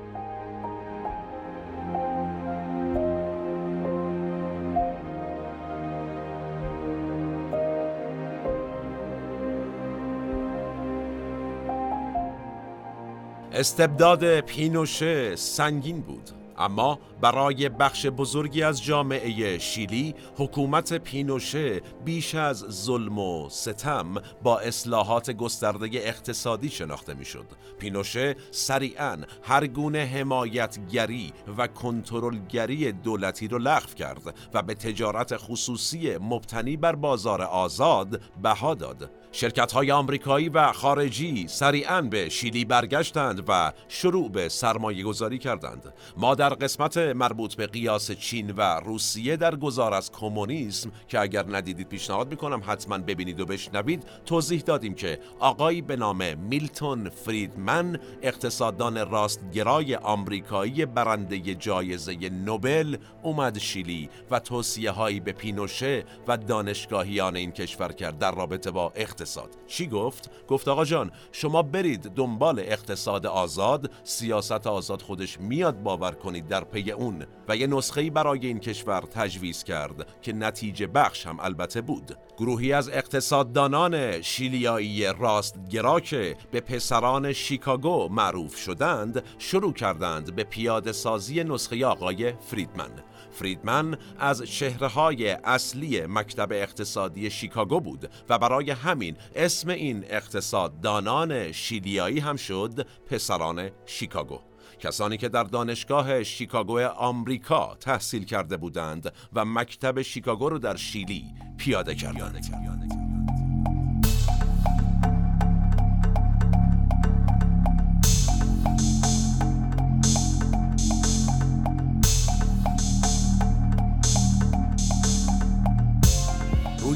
استبداد 13.56 14.40
پینوشه 14.40 15.36
سنگین 15.36 16.02
بود 16.02 16.30
اما 16.58 17.00
برای 17.22 17.70
بخش 17.70 18.06
بزرگی 18.06 18.64
از 18.64 18.84
جامعه 18.84 19.58
شیلی 19.58 20.16
حکومت 20.38 20.94
پینوشه 20.94 21.82
بیش 22.06 22.36
از 22.36 22.58
ظلم 22.58 23.20
و 23.20 23.50
ستم 23.50 24.16
با 24.44 24.60
اصلاحات 24.60 25.32
گسترده 25.32 25.90
اقتصادی 25.94 26.70
شناخته 26.70 27.14
می‌شد. 27.14 27.46
پینوشه 27.80 28.36
سریعا 28.52 29.18
هر 29.44 29.68
گونه 29.68 30.06
حمایتگری 30.06 31.34
و 31.58 31.68
کنترلگری 31.68 32.92
دولتی 32.92 33.48
را 33.48 33.58
لغو 33.58 33.94
کرد 33.94 34.36
و 34.54 34.62
به 34.62 34.76
تجارت 34.76 35.38
خصوصی 35.38 36.18
مبتنی 36.18 36.78
بر 36.78 36.96
بازار 36.96 37.42
آزاد 37.42 38.22
بها 38.44 38.74
داد. 38.74 39.12
شرکت 39.36 39.72
های 39.72 39.92
آمریکایی 39.92 40.50
و 40.50 40.72
خارجی 40.72 41.48
سریعا 41.48 42.02
به 42.02 42.30
شیلی 42.30 42.66
برگشتند 42.66 43.44
و 43.48 43.72
شروع 43.88 44.30
به 44.30 44.50
سرمایه 44.50 45.04
گذاری 45.04 45.38
کردند. 45.38 45.94
ما 46.18 46.36
در 46.36 46.50
قسمت 46.50 46.98
مربوط 46.98 47.56
به 47.56 47.68
قیاس 47.68 48.12
چین 48.12 48.52
و 48.52 48.80
روسیه 48.80 49.38
در 49.38 49.56
گذار 49.56 49.94
از 49.94 50.12
کمونیسم 50.12 50.92
که 51.08 51.20
اگر 51.20 51.46
ندیدید 51.50 51.90
پیشنهاد 51.90 52.30
می‌کنم 52.30 52.62
حتما 52.68 52.98
ببینید 52.98 53.40
و 53.40 53.46
بشنوید 53.46 54.04
توضیح 54.26 54.62
دادیم 54.62 54.94
که 54.94 55.20
آقایی 55.40 55.82
به 55.82 55.96
نام 55.96 56.38
میلتون 56.38 57.10
فریدمن 57.10 58.00
اقتصاددان 58.22 59.10
راستگرای 59.10 59.96
آمریکایی 59.96 60.86
برنده 60.86 61.56
جایزه 61.56 62.30
نوبل 62.30 62.98
اومد 63.24 63.58
شیلی 63.58 64.10
و 64.32 64.40
توصیه 64.40 64.92
هایی 64.92 65.20
به 65.20 65.32
پینوشه 65.32 66.04
و 66.28 66.38
دانشگاهیان 66.38 67.36
این 67.36 67.52
کشور 67.52 67.92
کرد 67.92 68.18
در 68.18 68.36
رابطه 68.36 68.72
با 68.72 68.92
اقتصاد 68.96 69.25
چی 69.68 69.88
گفت؟ 69.88 70.30
گفت 70.48 70.68
آقا 70.68 70.86
جان 70.86 71.12
شما 71.32 71.62
برید 71.62 72.02
دنبال 72.02 72.60
اقتصاد 72.60 73.26
آزاد 73.26 73.92
سیاست 74.04 74.68
آزاد 74.68 75.02
خودش 75.02 75.40
میاد 75.40 75.84
باور 75.84 76.12
کنید 76.12 76.48
در 76.48 76.64
پی 76.64 76.92
اون. 76.92 77.26
و 77.48 77.58
یه 77.58 77.68
نسخه 77.68 78.10
برای 78.10 78.48
این 78.48 78.60
کشور 78.60 79.02
تجویز 79.02 79.64
کرد 79.64 80.08
که 80.22 80.34
نتیجه 80.34 80.88
بخش 80.88 81.28
هم 81.28 81.40
البته 81.40 81.82
بود. 81.82 82.18
گروهی 82.38 82.74
از 82.74 82.90
اقتصاددانان 82.90 84.22
شیلیایی 84.22 85.06
راستگرا 85.20 86.00
که 86.00 86.38
به 86.52 86.62
پسران 86.62 87.34
شیکاگو 87.34 88.10
معروف 88.10 88.56
شدند 88.56 89.24
شروع 89.40 89.74
کردند 89.74 90.36
به 90.36 90.44
پیاده 90.44 90.92
سازی 90.92 91.44
نسخه 91.44 91.86
آقای 91.86 92.34
فریدمن. 92.34 92.92
فریدمن 93.36 93.98
از 94.20 94.42
شهرهای 94.42 95.30
اصلی 95.30 96.02
مکتب 96.08 96.52
اقتصادی 96.52 97.30
شیکاگو 97.30 97.80
بود 97.80 98.10
و 98.30 98.38
برای 98.38 98.72
همین 98.72 99.16
اسم 99.36 99.70
این 99.70 100.06
اقتصاددانان 100.10 101.52
شیلیایی 101.52 102.20
هم 102.20 102.36
شد 102.36 102.88
پسران 103.10 103.70
شیکاگو 103.86 104.40
کسانی 104.80 105.18
که 105.18 105.30
در 105.30 105.44
دانشگاه 105.44 106.24
شیکاگو 106.24 106.80
آمریکا 106.80 107.78
تحصیل 107.80 108.26
کرده 108.26 108.58
بودند 108.58 109.14
و 109.34 109.46
مکتب 109.46 110.02
شیکاگو 110.02 110.50
رو 110.50 110.60
در 110.60 110.76
شیلی 110.76 111.26
پیاده 111.58 111.96
کردند. 111.96 113.15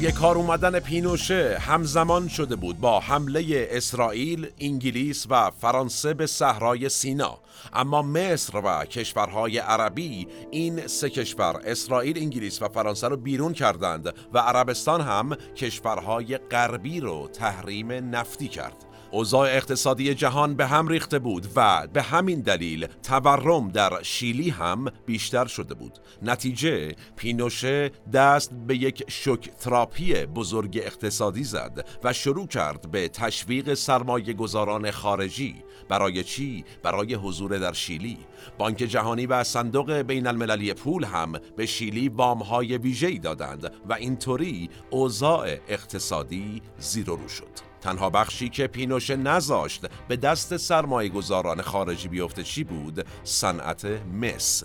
روی 0.00 0.12
کار 0.12 0.36
اومدن 0.36 0.80
پینوشه 0.80 1.58
همزمان 1.60 2.28
شده 2.28 2.56
بود 2.56 2.80
با 2.80 3.00
حمله 3.00 3.68
اسرائیل، 3.70 4.50
انگلیس 4.60 5.26
و 5.30 5.50
فرانسه 5.50 6.14
به 6.14 6.26
صحرای 6.26 6.88
سینا. 6.88 7.38
اما 7.72 8.02
مصر 8.02 8.60
و 8.64 8.84
کشورهای 8.84 9.58
عربی 9.58 10.28
این 10.50 10.86
سه 10.86 11.10
کشور 11.10 11.60
اسرائیل، 11.64 12.18
انگلیس 12.18 12.62
و 12.62 12.68
فرانسه 12.68 13.08
رو 13.08 13.16
بیرون 13.16 13.52
کردند 13.52 14.14
و 14.32 14.38
عربستان 14.38 15.00
هم 15.00 15.36
کشورهای 15.56 16.38
غربی 16.38 17.00
رو 17.00 17.28
تحریم 17.32 17.92
نفتی 17.92 18.48
کرد. 18.48 18.89
اوضاع 19.12 19.48
اقتصادی 19.48 20.14
جهان 20.14 20.54
به 20.54 20.66
هم 20.66 20.88
ریخته 20.88 21.18
بود 21.18 21.46
و 21.56 21.88
به 21.92 22.02
همین 22.02 22.40
دلیل 22.40 22.86
تورم 22.86 23.68
در 23.68 24.02
شیلی 24.02 24.50
هم 24.50 24.84
بیشتر 25.06 25.46
شده 25.46 25.74
بود. 25.74 25.98
نتیجه 26.22 26.94
پینوشه 27.16 27.90
دست 28.12 28.52
به 28.66 28.76
یک 28.76 29.04
شک 29.08 29.50
تراپی 29.60 30.14
بزرگ 30.14 30.80
اقتصادی 30.82 31.44
زد 31.44 31.88
و 32.04 32.12
شروع 32.12 32.46
کرد 32.46 32.90
به 32.90 33.08
تشویق 33.08 33.74
سرمایه 33.74 34.32
گذاران 34.32 34.90
خارجی. 34.90 35.54
برای 35.88 36.24
چی؟ 36.24 36.64
برای 36.82 37.14
حضور 37.14 37.58
در 37.58 37.72
شیلی. 37.72 38.18
بانک 38.58 38.76
جهانی 38.76 39.26
و 39.26 39.44
صندوق 39.44 39.92
بین 39.92 40.26
المللی 40.26 40.74
پول 40.74 41.04
هم 41.04 41.32
به 41.56 41.66
شیلی 41.66 42.08
وامهای 42.08 42.78
ویژه‌ای 42.78 43.18
دادند 43.18 43.72
و 43.88 43.92
اینطوری 43.92 44.70
اوضاع 44.90 45.56
اقتصادی 45.68 46.62
زیر 46.78 47.06
رو 47.06 47.28
شد. 47.28 47.69
تنها 47.80 48.10
بخشی 48.10 48.48
که 48.48 48.66
پینوشه 48.66 49.16
نذاشت 49.16 49.86
به 50.08 50.16
دست 50.16 50.56
سرمایه 50.56 51.08
گذاران 51.08 51.62
خارجی 51.62 52.08
بیفته 52.08 52.42
چی 52.42 52.64
بود؟ 52.64 53.06
صنعت 53.24 53.84
مس 54.22 54.64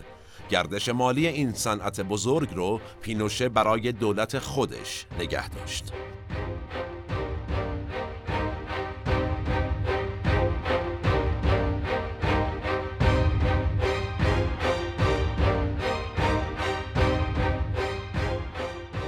گردش 0.49 0.89
مالی 0.89 1.27
این 1.27 1.53
صنعت 1.53 2.01
بزرگ 2.01 2.49
رو 2.53 2.81
پینوشه 3.01 3.49
برای 3.49 3.91
دولت 3.91 4.39
خودش 4.39 5.05
نگه 5.19 5.49
داشت. 5.49 5.93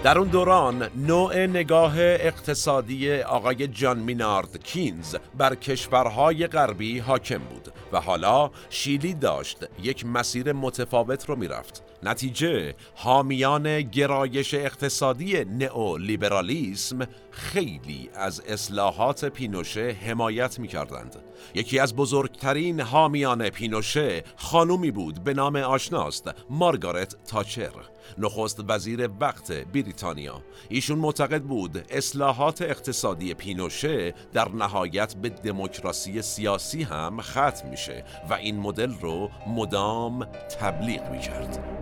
در 0.08 0.20
اون 0.20 0.28
دوران 0.28 0.90
نوع 0.96 1.46
نگاه 1.46 1.94
اقتصادی 2.00 3.22
آقای 3.22 3.68
جان 3.68 4.00
مینارد 4.00 4.64
کینز 4.64 5.16
بر 5.38 5.56
کشورهای 5.56 6.48
غربی 6.48 7.00
حاکم 7.00 7.38
بود 7.38 7.74
و 7.92 8.02
حالا 8.02 8.52
شیلی 8.70 9.14
داشت 9.14 9.58
یک 9.84 10.06
مسیر 10.06 10.54
متفاوت 10.54 11.26
رو 11.26 11.36
می‌رفت 11.36 11.84
نتیجه 12.04 12.76
حامیان 12.96 13.82
گرایش 13.82 14.54
اقتصادی 14.54 15.46
نئولیبرالیسم 15.46 17.08
خیلی 17.32 18.10
از 18.16 18.42
اصلاحات 18.48 19.26
پینوشه 19.26 19.98
حمایت 20.08 20.60
می 20.60 20.68
کردند. 20.68 21.16
یکی 21.56 21.80
از 21.80 21.96
بزرگترین 21.96 22.80
حامیان 22.80 23.50
پینوشه 23.50 24.24
خانومی 24.36 24.92
بود 24.92 25.24
به 25.24 25.34
نام 25.34 25.56
آشناست 25.56 26.32
مارگارت 26.50 27.16
تاچر 27.26 27.72
نخست 28.18 28.60
وزیر 28.68 29.10
وقت 29.20 29.52
بریتانیا. 29.52 30.42
ایشون 30.70 31.00
معتقد 31.00 31.42
بود 31.42 31.86
اصلاحات 31.90 32.62
اقتصادی 32.62 33.34
پینوشه 33.34 34.14
در 34.34 34.50
نهایت 34.50 35.16
به 35.16 35.30
دموکراسی 35.30 36.22
سیاسی 36.22 36.84
هم 36.84 37.22
ختم 37.22 37.70
میشه 37.70 38.06
و 38.30 38.34
این 38.34 38.60
مدل 38.60 38.94
رو 39.02 39.30
مدام 39.48 40.26
تبلیغ 40.60 41.12
می‌کرد. 41.12 41.77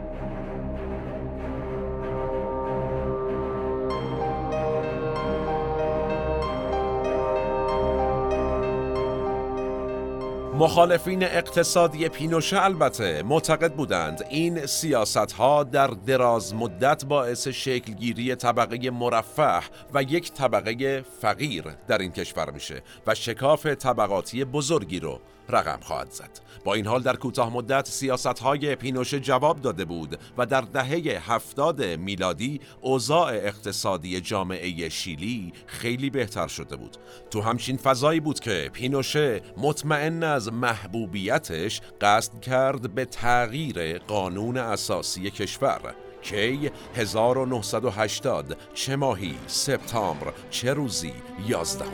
مخالفین 10.59 11.23
اقتصادی 11.23 12.09
پینوشه 12.09 12.63
البته 12.63 13.23
معتقد 13.23 13.73
بودند 13.73 14.25
این 14.29 14.65
سیاست 14.65 15.31
ها 15.31 15.63
در 15.63 15.87
دراز 15.87 16.55
مدت 16.55 17.05
باعث 17.05 17.47
شکلگیری 17.47 18.35
طبقه 18.35 18.89
مرفه 18.89 19.59
و 19.93 20.03
یک 20.03 20.33
طبقه 20.33 21.01
فقیر 21.21 21.63
در 21.87 21.97
این 21.97 22.11
کشور 22.11 22.51
میشه 22.51 22.81
و 23.07 23.15
شکاف 23.15 23.65
طبقاتی 23.65 24.45
بزرگی 24.45 24.99
رو 24.99 25.19
رقم 25.49 25.79
خواهد 25.81 26.12
زد. 26.12 26.39
با 26.63 26.73
این 26.73 26.88
حال 26.88 27.01
در 27.01 27.15
کوتاه 27.15 27.53
مدت 27.53 27.88
سیاست 27.88 28.39
های 28.39 28.75
پینوشه 28.75 29.19
جواب 29.19 29.62
داده 29.62 29.86
بود 29.86 30.19
و 30.38 30.45
در 30.45 30.62
دهه 30.62 31.31
هفتاد 31.31 31.84
میلادی 31.84 32.62
اوضاع 32.81 33.27
اقتصادی 33.34 34.21
جامعه 34.21 34.89
شیلی 34.89 35.53
خیلی 35.67 36.10
بهتر 36.10 36.47
شده 36.47 36.75
بود. 36.75 36.97
تو 37.31 37.41
همچین 37.41 37.77
فضایی 37.77 38.19
بود 38.19 38.39
که 38.39 38.69
پینوشه 38.73 39.41
مطمئن 39.58 40.23
از 40.23 40.53
محبوبیتش 40.53 41.81
قصد 42.01 42.39
کرد 42.39 42.95
به 42.95 43.05
تغییر 43.05 43.97
قانون 43.97 44.58
اساسی 44.58 45.31
کشور. 45.31 45.95
کی 46.21 46.71
1980 46.95 48.58
چه 48.73 48.95
ماهی؟ 48.95 49.36
سپتامبر 49.47 50.34
چه 50.49 50.73
روزی؟ 50.73 51.13
11 51.47 51.86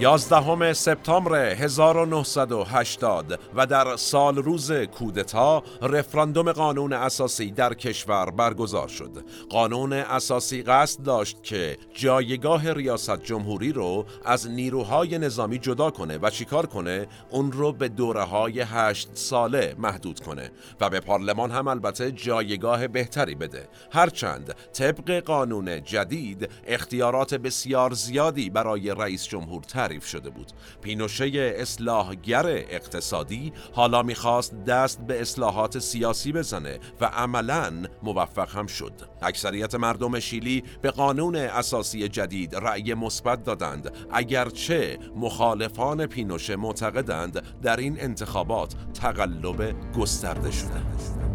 یازدهم 0.00 0.72
سپتامبر 0.72 1.34
1980 1.34 3.40
و 3.54 3.66
در 3.66 3.96
سال 3.96 4.36
روز 4.36 4.72
کودتا 4.72 5.62
رفراندوم 5.82 6.52
قانون 6.52 6.92
اساسی 6.92 7.50
در 7.50 7.74
کشور 7.74 8.30
برگزار 8.30 8.88
شد. 8.88 9.24
قانون 9.50 9.92
اساسی 9.92 10.62
قصد 10.62 11.02
داشت 11.02 11.42
که 11.42 11.78
جایگاه 11.92 12.72
ریاست 12.72 13.22
جمهوری 13.22 13.72
رو 13.72 14.06
از 14.24 14.50
نیروهای 14.50 15.18
نظامی 15.18 15.58
جدا 15.58 15.90
کنه 15.90 16.18
و 16.18 16.30
چیکار 16.30 16.66
کنه 16.66 17.06
اون 17.30 17.52
رو 17.52 17.72
به 17.72 17.88
دوره 17.88 18.22
های 18.22 18.60
هشت 18.60 19.08
ساله 19.14 19.74
محدود 19.78 20.20
کنه 20.20 20.50
و 20.80 20.90
به 20.90 21.00
پارلمان 21.00 21.50
هم 21.50 21.68
البته 21.68 22.12
جایگاه 22.12 22.88
بهتری 22.88 23.34
بده. 23.34 23.68
هرچند 23.92 24.54
طبق 24.72 25.20
قانون 25.20 25.84
جدید 25.84 26.48
اختیارات 26.66 27.34
بسیار 27.34 27.92
زیادی 27.92 28.50
برای 28.50 28.90
رئیس 28.90 29.24
جمهور 29.24 29.62
تعریف 29.84 30.06
شده 30.06 30.30
بود. 30.30 30.52
پینوشه 30.82 31.54
اصلاحگر 31.56 32.46
اقتصادی 32.46 33.52
حالا 33.72 34.02
می‌خواست 34.02 34.64
دست 34.64 35.00
به 35.06 35.20
اصلاحات 35.20 35.78
سیاسی 35.78 36.32
بزنه 36.32 36.78
و 37.00 37.04
عملا 37.04 37.72
موفق 38.02 38.56
هم 38.56 38.66
شد. 38.66 38.92
اکثریت 39.22 39.74
مردم 39.74 40.20
شیلی 40.20 40.64
به 40.82 40.90
قانون 40.90 41.36
اساسی 41.36 42.08
جدید 42.08 42.56
رأی 42.56 42.94
مثبت 42.94 43.42
دادند 43.44 43.92
اگرچه 44.10 44.98
مخالفان 45.16 46.06
پینوشه 46.06 46.56
معتقدند 46.56 47.60
در 47.62 47.76
این 47.76 48.00
انتخابات 48.00 48.74
تقلب 48.94 49.74
گسترده 49.92 50.50
شده. 50.50 51.33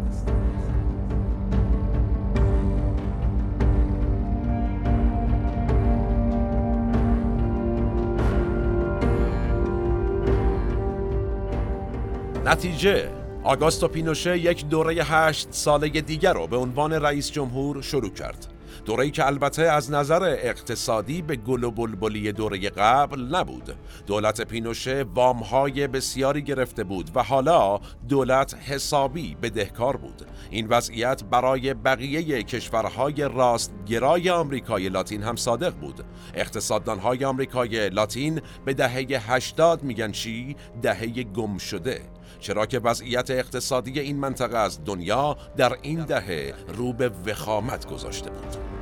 نتیجه 12.44 13.10
آگاستو 13.44 13.88
پینوشه 13.88 14.38
یک 14.38 14.68
دوره 14.68 14.94
هشت 14.94 15.48
ساله 15.50 15.88
دیگر 15.88 16.32
رو 16.32 16.46
به 16.46 16.56
عنوان 16.56 16.92
رئیس 16.92 17.30
جمهور 17.30 17.82
شروع 17.82 18.10
کرد. 18.10 18.46
دوره‌ای 18.84 19.10
که 19.10 19.26
البته 19.26 19.62
از 19.62 19.90
نظر 19.90 20.22
اقتصادی 20.22 21.22
به 21.22 21.36
گل 21.36 21.64
و 21.64 21.70
بلبلی 21.70 22.32
دوره 22.32 22.58
قبل 22.70 23.20
نبود. 23.20 23.74
دولت 24.06 24.40
پینوشه 24.40 25.04
وامهای 25.14 25.86
بسیاری 25.86 26.42
گرفته 26.42 26.84
بود 26.84 27.10
و 27.14 27.22
حالا 27.22 27.80
دولت 28.08 28.54
حسابی 28.54 29.36
بدهکار 29.42 29.96
بود. 29.96 30.26
این 30.50 30.68
وضعیت 30.68 31.24
برای 31.24 31.74
بقیه 31.74 32.42
کشورهای 32.42 33.28
راستگرای 33.34 34.30
آمریکای 34.30 34.88
لاتین 34.88 35.22
هم 35.22 35.36
صادق 35.36 35.74
بود. 35.74 36.04
اقتصاددانهای 36.34 37.24
آمریکای 37.24 37.88
لاتین 37.88 38.40
به 38.64 38.74
دهه 38.74 39.32
80 39.32 39.82
میگن 39.82 40.12
چی؟ 40.12 40.56
دهه 40.82 41.22
گم 41.22 41.58
شده 41.58 42.00
چرا 42.40 42.66
که 42.66 42.78
وضعیت 42.78 43.30
اقتصادی 43.30 44.00
این 44.00 44.16
منطقه 44.16 44.58
از 44.58 44.84
دنیا 44.84 45.36
در 45.56 45.76
این 45.82 46.04
دهه 46.04 46.54
رو 46.76 46.92
به 46.92 47.10
وخامت 47.26 47.86
گذاشته 47.86 48.30
بود. 48.30 48.79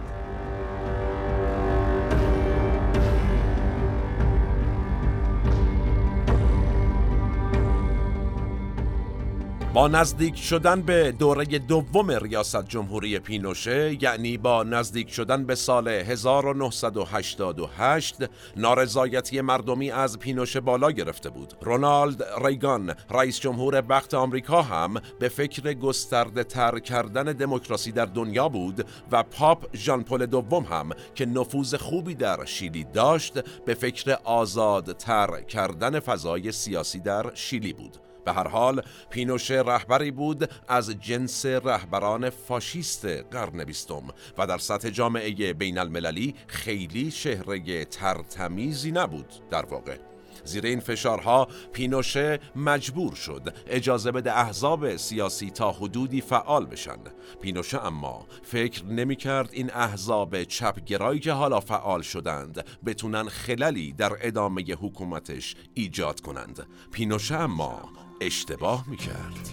با 9.78 9.88
نزدیک 9.88 10.36
شدن 10.36 10.82
به 10.82 11.12
دوره 11.12 11.44
دوم 11.44 12.10
ریاست 12.10 12.68
جمهوری 12.68 13.18
پینوشه 13.18 14.02
یعنی 14.02 14.38
با 14.38 14.62
نزدیک 14.62 15.10
شدن 15.10 15.44
به 15.44 15.54
سال 15.54 15.88
1988 15.88 18.16
نارضایتی 18.56 19.40
مردمی 19.40 19.90
از 19.90 20.18
پینوشه 20.18 20.60
بالا 20.60 20.90
گرفته 20.90 21.30
بود. 21.30 21.54
رونالد 21.62 22.24
ریگان 22.44 22.94
رئیس 23.10 23.40
جمهور 23.40 23.84
وقت 23.88 24.14
آمریکا 24.14 24.62
هم 24.62 24.94
به 25.18 25.28
فکر 25.28 25.74
گسترده 25.74 26.44
تر 26.44 26.78
کردن 26.78 27.24
دموکراسی 27.24 27.92
در 27.92 28.06
دنیا 28.06 28.48
بود 28.48 28.86
و 29.12 29.22
پاپ 29.22 29.76
ژان 29.76 30.02
پل 30.02 30.26
دوم 30.26 30.64
هم 30.64 30.90
که 31.14 31.26
نفوذ 31.26 31.74
خوبی 31.74 32.14
در 32.14 32.44
شیلی 32.44 32.84
داشت 32.84 33.64
به 33.64 33.74
فکر 33.74 34.18
آزادتر 34.24 35.40
کردن 35.40 36.00
فضای 36.00 36.52
سیاسی 36.52 37.00
در 37.00 37.34
شیلی 37.34 37.72
بود. 37.72 38.07
به 38.28 38.34
هر 38.34 38.48
حال 38.48 38.82
پینوشه 39.10 39.62
رهبری 39.66 40.10
بود 40.10 40.50
از 40.68 40.90
جنس 40.90 41.46
رهبران 41.46 42.30
فاشیست 42.30 43.06
قرن 43.06 43.64
بیستم 43.64 44.02
و 44.38 44.46
در 44.46 44.58
سطح 44.58 44.90
جامعه 44.90 45.52
بین 45.52 45.78
المللی 45.78 46.34
خیلی 46.46 47.10
شهره 47.10 47.84
ترتمیزی 47.84 48.92
نبود 48.92 49.32
در 49.50 49.66
واقع. 49.66 49.96
زیر 50.44 50.66
این 50.66 50.80
فشارها 50.80 51.48
پینوشه 51.72 52.38
مجبور 52.56 53.14
شد 53.14 53.54
اجازه 53.66 54.12
بده 54.12 54.38
احزاب 54.38 54.96
سیاسی 54.96 55.50
تا 55.50 55.72
حدودی 55.72 56.20
فعال 56.20 56.66
بشن. 56.66 56.98
پینوشه 57.42 57.86
اما 57.86 58.26
فکر 58.42 58.84
نمی 58.84 59.16
کرد 59.16 59.48
این 59.52 59.70
احزاب 59.72 60.44
چپگرایی 60.44 61.20
که 61.20 61.32
حالا 61.32 61.60
فعال 61.60 62.02
شدند 62.02 62.64
بتونن 62.86 63.28
خللی 63.28 63.92
در 63.92 64.12
ادامه 64.20 64.62
حکومتش 64.62 65.56
ایجاد 65.74 66.20
کنند. 66.20 66.66
پینوشه 66.92 67.34
اما 67.34 67.97
اشتباه 68.20 68.84
می‌کرد. 68.88 69.48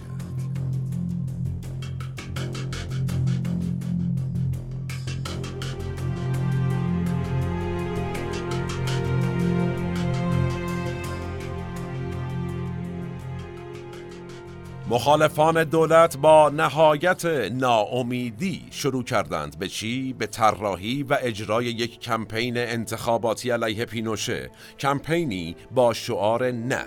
مخالفان 14.90 15.64
دولت 15.64 16.16
با 16.16 16.48
نهایت 16.48 17.24
ناامیدی 17.52 18.64
شروع 18.70 19.04
کردند 19.04 19.58
به 19.58 19.68
چی؟ 19.68 20.12
به 20.12 20.26
طراحی 20.26 21.02
و 21.02 21.18
اجرای 21.22 21.64
یک 21.64 22.00
کمپین 22.00 22.58
انتخاباتی 22.58 23.50
علیه 23.50 23.84
پینوشه. 23.84 24.50
کمپینی 24.78 25.56
با 25.70 25.92
شعار 25.92 26.50
نه. 26.50 26.84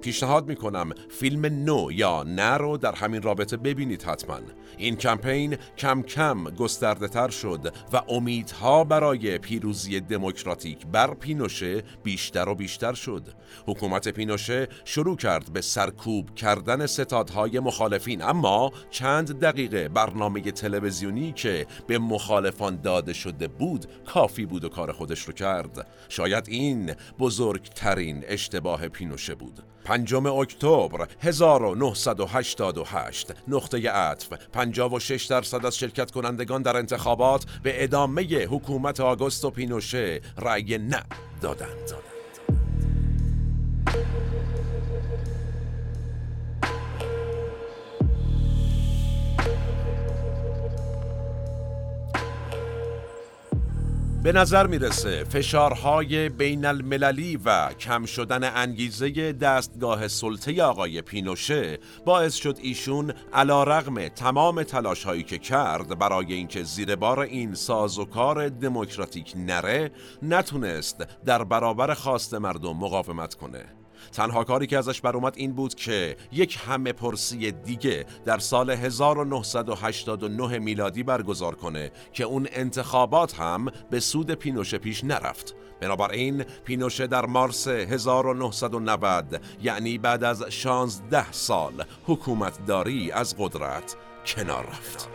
پیشنهاد 0.00 0.48
می‌کنم 0.48 0.92
فیلم 1.10 1.46
نو 1.46 1.92
یا 1.92 2.22
نه 2.22 2.56
رو 2.56 2.76
در 2.76 2.94
همین 2.94 3.22
رابطه 3.22 3.56
ببینید 3.56 4.02
حتما. 4.02 4.40
این 4.76 4.96
کمپین 4.96 5.56
کم 5.78 6.02
کم 6.02 6.44
گسترده 6.44 7.08
تر 7.08 7.28
شد 7.28 7.72
و 7.92 8.02
امیدها 8.08 8.84
برای 8.84 9.38
پیروزی 9.38 10.00
دموکراتیک 10.00 10.86
بر 10.86 11.14
پینوشه 11.14 11.82
بیشتر 12.04 12.48
و 12.48 12.54
بیشتر 12.54 12.94
شد. 12.94 13.22
حکومت 13.66 14.08
پینوشه 14.08 14.68
شروع 14.84 15.16
کرد 15.16 15.52
به 15.52 15.60
سرکوب 15.60 16.34
کردن 16.34 16.86
ستادهای 16.86 17.60
مخالفین 17.60 18.22
اما 18.22 18.72
چند 18.90 19.40
دقیقه 19.40 19.88
برنامه 19.88 20.40
تلویزیونی 20.40 21.32
که 21.32 21.66
به 21.86 21.98
مخالفان 21.98 22.80
داده 22.80 23.12
شده 23.12 23.48
بود 23.48 23.86
کافی 24.04 24.46
بود 24.46 24.64
و 24.64 24.68
کار 24.68 24.92
خودش 24.92 25.20
رو 25.20 25.32
کرد. 25.32 25.86
شاید 26.08 26.48
این 26.48 26.94
بزرگترین 27.18 28.24
اشتباه 28.26 28.88
پینوشه 28.88 29.34
بود. 29.34 29.67
پنجم 29.88 30.26
اکتبر 30.26 31.06
1988 31.20 33.32
نقطه 33.48 33.90
عطف 33.90 34.32
56 34.52 35.24
درصد 35.24 35.66
از 35.66 35.78
شرکت 35.78 36.10
کنندگان 36.10 36.62
در 36.62 36.76
انتخابات 36.76 37.44
به 37.62 37.84
ادامه 37.84 38.44
حکومت 38.44 39.00
آگوستو 39.00 39.50
پینوشه 39.50 40.20
رأی 40.38 40.78
نه 40.78 41.02
دادند. 41.40 41.92
به 54.22 54.32
نظر 54.32 54.66
می‌رسه 54.66 55.24
فشارهای 55.24 56.28
بین 56.28 56.64
المللی 56.64 57.36
و 57.44 57.72
کم 57.72 58.06
شدن 58.06 58.44
انگیزه 58.44 59.32
دستگاه 59.32 60.08
سلطه 60.08 60.62
آقای 60.62 61.02
پینوشه 61.02 61.78
باعث 62.04 62.34
شد 62.34 62.58
ایشون 62.62 63.12
علا 63.32 63.62
رغم 63.62 64.08
تمام 64.08 64.62
تلاش 64.62 65.04
هایی 65.04 65.22
که 65.22 65.38
کرد 65.38 65.98
برای 65.98 66.32
اینکه 66.32 66.62
زیر 66.62 66.96
بار 66.96 67.20
این 67.20 67.54
سازوکار 67.54 68.48
دموکراتیک 68.48 69.32
نره 69.36 69.90
نتونست 70.22 71.06
در 71.24 71.44
برابر 71.44 71.94
خواست 71.94 72.34
مردم 72.34 72.76
مقاومت 72.76 73.34
کنه. 73.34 73.77
تنها 74.12 74.44
کاری 74.44 74.66
که 74.66 74.78
ازش 74.78 75.00
بر 75.00 75.16
اومد 75.16 75.34
این 75.36 75.52
بود 75.52 75.74
که 75.74 76.16
یک 76.32 76.58
همه 76.66 76.92
پرسی 76.92 77.52
دیگه 77.52 78.06
در 78.24 78.38
سال 78.38 78.70
1989 78.70 80.58
میلادی 80.58 81.02
برگزار 81.02 81.54
کنه 81.54 81.90
که 82.12 82.24
اون 82.24 82.48
انتخابات 82.52 83.34
هم 83.34 83.66
به 83.90 84.00
سود 84.00 84.30
پینوشه 84.30 84.78
پیش 84.78 85.04
نرفت 85.04 85.54
بنابراین 85.80 86.42
پینوشه 86.42 87.06
در 87.06 87.26
مارس 87.26 87.68
1990 87.68 89.40
یعنی 89.62 89.98
بعد 89.98 90.24
از 90.24 90.42
16 90.48 91.32
سال 91.32 91.84
حکومتداری 92.06 93.12
از 93.12 93.34
قدرت 93.38 93.96
کنار 94.26 94.66
رفت. 94.66 95.08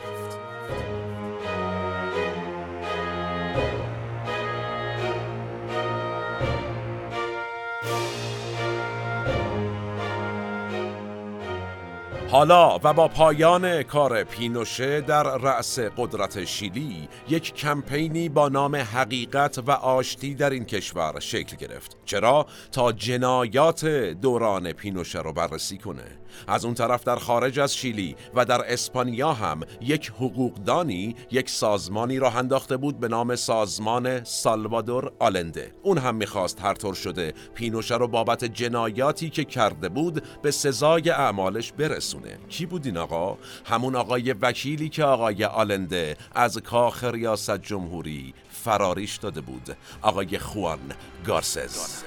حالا 12.34 12.80
و 12.84 12.94
با 12.94 13.08
پایان 13.08 13.84
کار 13.84 14.24
پینوشه 14.24 15.02
در 15.02 15.38
رأس 15.38 15.80
قدرت 15.80 16.46
شیلی 16.46 17.10
یک 17.30 17.54
کمپینی 17.54 18.30
با 18.30 18.50
نام 18.50 18.76
حقیقت 18.76 19.60
و 19.68 19.72
آشتی 19.72 20.36
در 20.36 20.50
این 20.50 20.66
کشور 20.66 21.20
شکل 21.20 21.58
گرفت. 21.58 21.98
چرا؟ 22.06 22.46
تا 22.72 22.92
جنایات 22.92 23.86
دوران 24.22 24.72
پینوشه 24.72 25.20
رو 25.20 25.34
بررسی 25.34 25.78
کنه. 25.78 26.23
از 26.48 26.66
اون 26.66 26.74
طرف 26.74 27.04
در 27.04 27.16
خارج 27.16 27.60
از 27.60 27.76
شیلی 27.76 28.16
و 28.36 28.46
در 28.46 28.74
اسپانیا 28.74 29.34
هم 29.34 29.60
یک 29.82 30.08
حقوقدانی 30.08 31.16
یک 31.32 31.50
سازمانی 31.50 32.20
را 32.20 32.30
انداخته 32.30 32.78
بود 32.78 33.00
به 33.00 33.08
نام 33.08 33.36
سازمان 33.36 34.24
سالوادور 34.24 35.12
آلنده. 35.20 35.72
اون 35.84 35.98
هم 35.98 36.16
می‌خواست 36.16 36.62
هر 36.62 36.74
طور 36.74 36.94
شده 36.94 37.34
پینوشه 37.54 37.98
رو 37.98 38.08
بابت 38.08 38.44
جنایاتی 38.46 39.30
که 39.30 39.44
کرده 39.44 39.90
بود 39.90 40.24
به 40.42 40.52
سزای 40.52 41.10
اعمالش 41.10 41.72
برسونه. 41.72 42.38
کی 42.50 42.66
بود 42.66 42.86
این 42.86 42.98
آقا؟ 42.98 43.38
همون 43.66 43.96
آقای 43.96 44.34
وکیلی 44.34 44.90
که 44.90 45.04
آقای 45.04 45.44
آلنده 45.44 46.18
از 46.36 46.58
کاخ 46.58 47.04
ریاست 47.04 47.58
جمهوری 47.58 48.34
فراریش 48.50 49.18
داده 49.18 49.42
بود. 49.42 49.78
آقای 50.02 50.40
خوان 50.40 50.80
گارسز. 51.26 52.04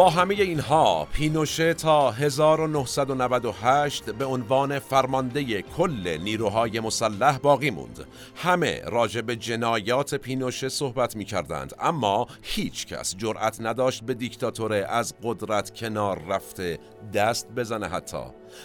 با 0.00 0.10
همه 0.10 0.34
اینها 0.34 1.08
پینوشه 1.12 1.74
تا 1.74 2.10
1998 2.10 4.10
به 4.10 4.24
عنوان 4.24 4.78
فرمانده 4.78 5.62
کل 5.62 6.18
نیروهای 6.22 6.80
مسلح 6.80 7.38
باقی 7.38 7.70
موند. 7.70 8.06
همه 8.36 8.82
راجع 8.86 9.20
به 9.20 9.36
جنایات 9.36 10.14
پینوشه 10.14 10.68
صحبت 10.68 11.16
می 11.16 11.24
کردند 11.24 11.74
اما 11.80 12.26
هیچ 12.42 12.86
کس 12.86 13.16
جرأت 13.16 13.60
نداشت 13.60 14.04
به 14.04 14.14
دیکتاتور 14.14 14.72
از 14.72 15.14
قدرت 15.22 15.74
کنار 15.74 16.22
رفته 16.28 16.78
دست 17.14 17.48
بزنه 17.56 17.88
حتی. 17.88 18.22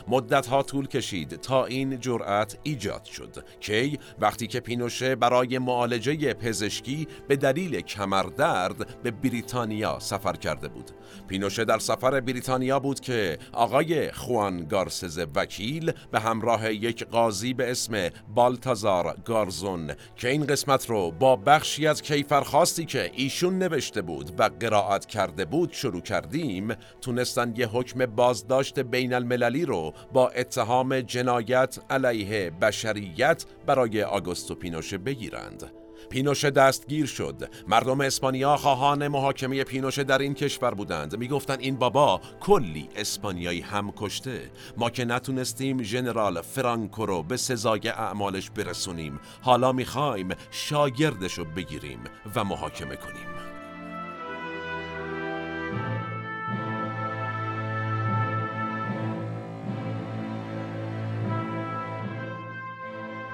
مدت 0.08 0.48
ها 0.48 0.64
طول 0.64 0.88
کشید 0.88 1.36
تا 1.36 1.66
این 1.66 2.00
جرأت 2.00 2.58
ایجاد 2.64 3.04
شد. 3.04 3.46
کی 3.60 4.00
وقتی 4.20 4.48
که 4.48 4.60
پینوشه 4.60 5.16
برای 5.16 5.58
معالجه 5.58 6.34
پزشکی 6.34 7.08
به 7.28 7.36
دلیل 7.36 7.82
کمردرد 7.82 9.02
به 9.04 9.12
بریتانیا 9.12 10.00
سفر 10.00 10.34
کرده 10.34 10.68
بود. 10.68 10.92
پینوشه 11.28 11.66
در 11.66 11.80
سفر 11.80 12.22
بریتانیا 12.22 12.80
بود 12.80 13.00
که 13.00 13.38
آقای 13.54 14.12
خوان 14.12 14.66
گارسز 14.66 15.26
وکیل 15.36 15.92
به 16.12 16.20
همراه 16.20 16.74
یک 16.74 17.06
قاضی 17.06 17.54
به 17.54 17.72
اسم 17.72 18.10
بالتازار 18.36 19.16
گارزون 19.26 19.92
که 20.16 20.30
این 20.30 20.46
قسمت 20.46 20.90
رو 20.90 21.12
با 21.12 21.36
بخشی 21.36 21.88
از 21.88 22.02
کیفرخواستی 22.02 22.86
که 22.86 23.12
ایشون 23.14 23.58
نوشته 23.58 24.02
بود 24.02 24.40
و 24.40 24.50
قرائت 24.60 25.06
کرده 25.06 25.46
بود 25.46 25.74
شروع 25.74 26.02
کردیم 26.02 26.76
تونستن 27.02 27.54
یه 27.58 27.68
حکم 27.68 28.06
بازداشت 28.06 28.80
بین 28.80 29.14
المللی 29.14 29.66
رو 29.66 29.75
با 30.14 30.30
اتهام 30.30 31.00
جنایت 31.00 31.80
علیه 31.90 32.50
بشریت 32.50 33.46
برای 33.66 34.04
آگوستو 34.04 34.56
پینوشه 34.56 34.98
بگیرند. 34.98 35.72
پینوشه 36.10 36.50
دستگیر 36.50 37.06
شد. 37.06 37.50
مردم 37.68 38.02
اسپانیا 38.02 38.58
خواهان 38.58 39.08
محاکمه 39.08 39.64
پینوشه 39.64 40.04
در 40.04 40.18
این 40.18 40.34
کشور 40.34 40.74
بودند. 40.74 41.18
می‌گفتند 41.18 41.60
این 41.60 41.76
بابا 41.76 42.22
کلی 42.40 42.90
اسپانیایی 42.96 43.62
هم 43.62 43.94
کشته. 43.98 44.52
ما 44.78 44.90
که 44.90 45.06
نتونستیم 45.06 45.84
ژنرال 45.84 46.42
فرانکو 46.42 47.06
رو 47.06 47.24
به 47.24 47.38
سزای 47.38 47.90
اعمالش 47.90 48.50
برسونیم 48.50 49.20
حالا 49.42 49.72
می‌خوایم 49.72 50.30
شاگردش 50.52 51.34
رو 51.34 51.46
بگیریم 51.46 52.00
و 52.36 52.44
محاکمه 52.44 52.96
کنیم. 52.96 53.35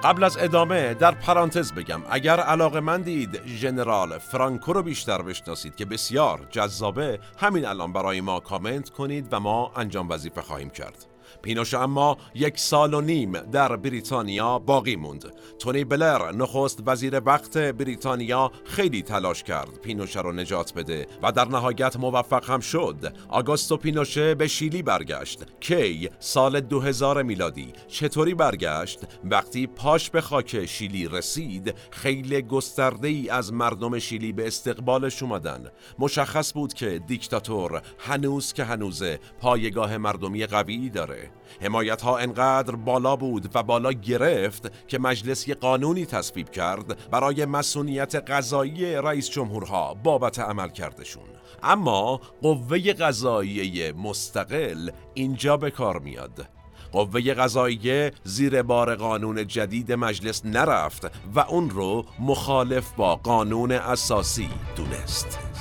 قبل 0.04 0.24
از 0.24 0.36
ادامه 0.36 0.94
در 0.94 1.10
پرانتز 1.10 1.72
بگم 1.72 2.02
اگر 2.10 2.40
علاقه 2.40 2.80
من 2.80 3.02
دید 3.02 3.46
ژنرال 3.46 4.18
فرانکو 4.18 4.72
رو 4.72 4.82
بیشتر 4.82 5.22
بشناسید 5.22 5.76
که 5.76 5.84
بسیار 5.84 6.46
جذابه 6.50 7.18
همین 7.38 7.66
الان 7.66 7.92
برای 7.92 8.20
ما 8.20 8.40
کامنت 8.40 8.90
کنید 8.90 9.28
و 9.32 9.40
ما 9.40 9.72
انجام 9.76 10.08
وظیفه 10.10 10.42
خواهیم 10.42 10.70
کرد. 10.70 11.11
پینوشه 11.42 11.78
اما 11.78 12.16
یک 12.34 12.58
سال 12.58 12.94
و 12.94 13.00
نیم 13.00 13.32
در 13.32 13.76
بریتانیا 13.76 14.58
باقی 14.58 14.96
موند. 14.96 15.34
تونی 15.58 15.84
بلر 15.84 16.32
نخست 16.32 16.82
وزیر 16.86 17.22
وقت 17.24 17.58
بریتانیا 17.58 18.52
خیلی 18.64 19.02
تلاش 19.02 19.42
کرد 19.42 19.80
پینوشه 19.82 20.20
رو 20.20 20.32
نجات 20.32 20.74
بده 20.74 21.06
و 21.22 21.32
در 21.32 21.48
نهایت 21.48 21.96
موفق 21.96 22.50
هم 22.50 22.60
شد. 22.60 23.14
آگوستو 23.28 23.76
پینوشه 23.76 24.34
به 24.34 24.48
شیلی 24.48 24.82
برگشت. 24.82 25.42
کی 25.60 26.08
سال 26.18 26.60
2000 26.60 27.22
میلادی 27.22 27.72
چطوری 27.88 28.34
برگشت؟ 28.34 29.00
وقتی 29.24 29.66
پاش 29.66 30.10
به 30.10 30.20
خاک 30.20 30.66
شیلی 30.66 31.08
رسید 31.08 31.74
خیلی 31.90 32.42
گسترده 32.42 33.08
ای 33.08 33.30
از 33.30 33.52
مردم 33.52 33.98
شیلی 33.98 34.32
به 34.32 34.46
استقبالش 34.46 35.22
اومدن. 35.22 35.70
مشخص 35.98 36.52
بود 36.52 36.74
که 36.74 36.98
دیکتاتور 37.06 37.82
هنوز 37.98 38.52
که 38.52 38.64
هنوزه 38.64 39.18
پایگاه 39.40 39.96
مردمی 39.96 40.46
قوی 40.46 40.90
داره. 40.90 41.31
حمایت 41.60 42.02
ها 42.02 42.18
انقدر 42.18 42.76
بالا 42.76 43.16
بود 43.16 43.50
و 43.54 43.62
بالا 43.62 43.92
گرفت 43.92 44.88
که 44.88 44.98
مجلس 44.98 45.48
یه 45.48 45.54
قانونی 45.54 46.06
تصویب 46.06 46.50
کرد 46.50 47.10
برای 47.10 47.44
مسئولیت 47.44 48.14
قضایی 48.14 48.94
رئیس 48.94 49.30
جمهورها 49.30 49.94
بابت 49.94 50.38
عمل 50.38 50.68
کردشون 50.68 51.24
اما 51.62 52.20
قوه 52.42 52.92
قضایی 52.92 53.92
مستقل 53.92 54.90
اینجا 55.14 55.56
به 55.56 55.70
کار 55.70 55.98
میاد. 55.98 56.48
قوه 56.92 57.34
قضاییه 57.34 58.12
زیر 58.24 58.62
بار 58.62 58.96
قانون 58.96 59.46
جدید 59.46 59.92
مجلس 59.92 60.44
نرفت 60.44 61.10
و 61.34 61.40
اون 61.40 61.70
رو 61.70 62.04
مخالف 62.18 62.92
با 62.92 63.16
قانون 63.16 63.72
اساسی 63.72 64.48
دونست. 64.76 65.51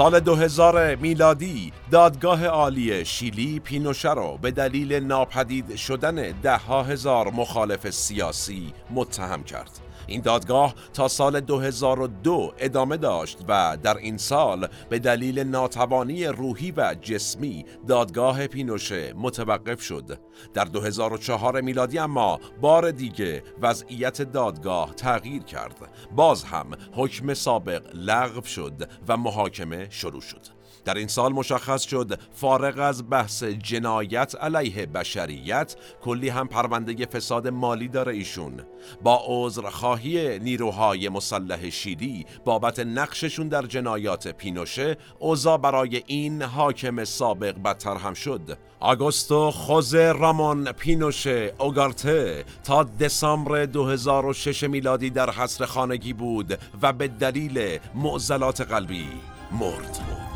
سال 0.00 0.20
2000 0.20 0.94
میلادی 0.94 1.72
دادگاه 1.90 2.46
عالی 2.46 3.04
شیلی 3.04 3.60
پینوشه 3.60 4.14
را 4.14 4.36
به 4.42 4.50
دلیل 4.50 4.92
ناپدید 4.92 5.76
شدن 5.76 6.14
ده 6.42 6.56
ها 6.56 6.82
هزار 6.82 7.30
مخالف 7.30 7.90
سیاسی 7.90 8.72
متهم 8.90 9.44
کرد. 9.44 9.79
این 10.10 10.20
دادگاه 10.20 10.74
تا 10.94 11.08
سال 11.08 11.40
2002 11.40 12.52
ادامه 12.58 12.96
داشت 12.96 13.38
و 13.48 13.78
در 13.82 13.96
این 13.96 14.16
سال 14.16 14.68
به 14.88 14.98
دلیل 14.98 15.38
ناتوانی 15.38 16.26
روحی 16.26 16.72
و 16.76 16.94
جسمی 17.00 17.64
دادگاه 17.88 18.46
پینوشه 18.46 19.12
متوقف 19.16 19.82
شد. 19.82 20.18
در 20.54 20.64
2004 20.64 21.60
میلادی 21.60 21.98
اما 21.98 22.40
بار 22.60 22.90
دیگه 22.90 23.42
وضعیت 23.62 24.22
دادگاه 24.22 24.94
تغییر 24.94 25.42
کرد. 25.42 25.76
باز 26.16 26.44
هم 26.44 26.66
حکم 26.92 27.34
سابق 27.34 27.82
لغو 27.94 28.42
شد 28.42 28.90
و 29.08 29.16
محاکمه 29.16 29.86
شروع 29.90 30.20
شد. 30.20 30.59
در 30.84 30.94
این 30.94 31.08
سال 31.08 31.32
مشخص 31.32 31.82
شد 31.82 32.20
فارغ 32.32 32.78
از 32.78 33.10
بحث 33.10 33.44
جنایت 33.44 34.34
علیه 34.40 34.86
بشریت 34.86 35.76
کلی 36.02 36.28
هم 36.28 36.48
پرونده 36.48 37.06
فساد 37.06 37.48
مالی 37.48 37.88
داره 37.88 38.12
ایشون. 38.12 38.60
با 39.02 39.22
عذرخواهی 39.26 40.38
نیروهای 40.38 41.08
مسلح 41.08 41.70
شیلی 41.70 42.26
بابت 42.44 42.80
نقششون 42.80 43.48
در 43.48 43.62
جنایات 43.62 44.28
پینوشه 44.28 44.96
اوضاع 45.18 45.58
برای 45.58 46.02
این 46.06 46.42
حاکم 46.42 47.04
سابق 47.04 47.62
بدتر 47.62 47.96
هم 47.96 48.14
شد. 48.14 48.58
آگوستو 48.80 49.50
خوزه 49.50 50.12
رامون 50.12 50.72
پینوشه 50.72 51.54
اوگارته 51.58 52.44
تا 52.64 52.82
دسامبر 52.82 53.66
2006 53.66 54.62
میلادی 54.62 55.10
در 55.10 55.30
حصر 55.30 55.64
خانگی 55.64 56.12
بود 56.12 56.58
و 56.82 56.92
به 56.92 57.08
دلیل 57.08 57.78
معضلات 57.94 58.60
قلبی 58.60 59.06
مرد 59.52 60.29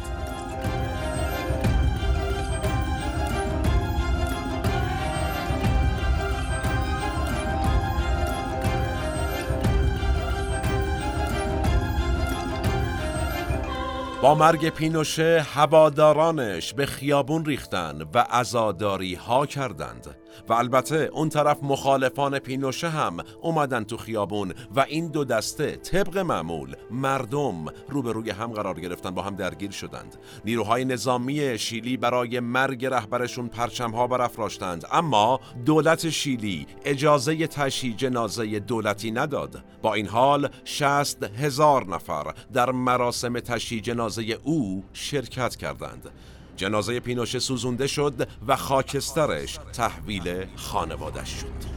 با 14.24 14.34
مرگ 14.34 14.68
پینوشه 14.68 15.46
هوادارانش 15.54 16.74
به 16.74 16.86
خیابون 16.86 17.44
ریختن 17.44 18.02
و 18.14 18.18
عزاداری 18.30 19.14
ها 19.14 19.46
کردند. 19.46 20.16
و 20.48 20.52
البته 20.52 21.10
اون 21.12 21.28
طرف 21.28 21.62
مخالفان 21.62 22.38
پینوشه 22.38 22.88
هم 22.88 23.16
اومدن 23.42 23.84
تو 23.84 23.96
خیابون 23.96 24.54
و 24.76 24.80
این 24.80 25.08
دو 25.08 25.24
دسته 25.24 25.76
طبق 25.76 26.18
معمول 26.18 26.76
مردم 26.90 27.64
روبروی 27.88 28.30
هم 28.30 28.52
قرار 28.52 28.80
گرفتن 28.80 29.10
با 29.10 29.22
هم 29.22 29.36
درگیر 29.36 29.70
شدند. 29.70 30.16
نیروهای 30.44 30.84
نظامی 30.84 31.58
شیلی 31.58 31.96
برای 31.96 32.40
مرگ 32.40 32.86
رهبرشون 32.86 33.48
پرچم 33.48 33.90
ها 33.90 34.06
برافراشتند. 34.06 34.84
اما 34.92 35.40
دولت 35.64 36.10
شیلی 36.10 36.66
اجازه 36.84 37.46
تشییع 37.46 37.96
جنازه 37.96 38.60
دولتی 38.60 39.10
نداد. 39.10 39.64
با 39.82 39.94
این 39.94 40.06
حال 40.06 40.48
شست 40.64 41.22
هزار 41.22 41.86
نفر 41.86 42.34
در 42.52 42.70
مراسم 42.70 43.40
تشییع 43.40 43.80
جنازه 43.80 44.38
او 44.42 44.84
شرکت 44.92 45.56
کردند. 45.56 46.10
جنازه 46.56 47.00
پینوشه 47.00 47.38
سوزونده 47.38 47.86
شد 47.86 48.28
و 48.46 48.56
خاکسترش 48.56 49.58
تحویل 49.72 50.46
خانوادش 50.56 51.28
شد. 51.28 51.74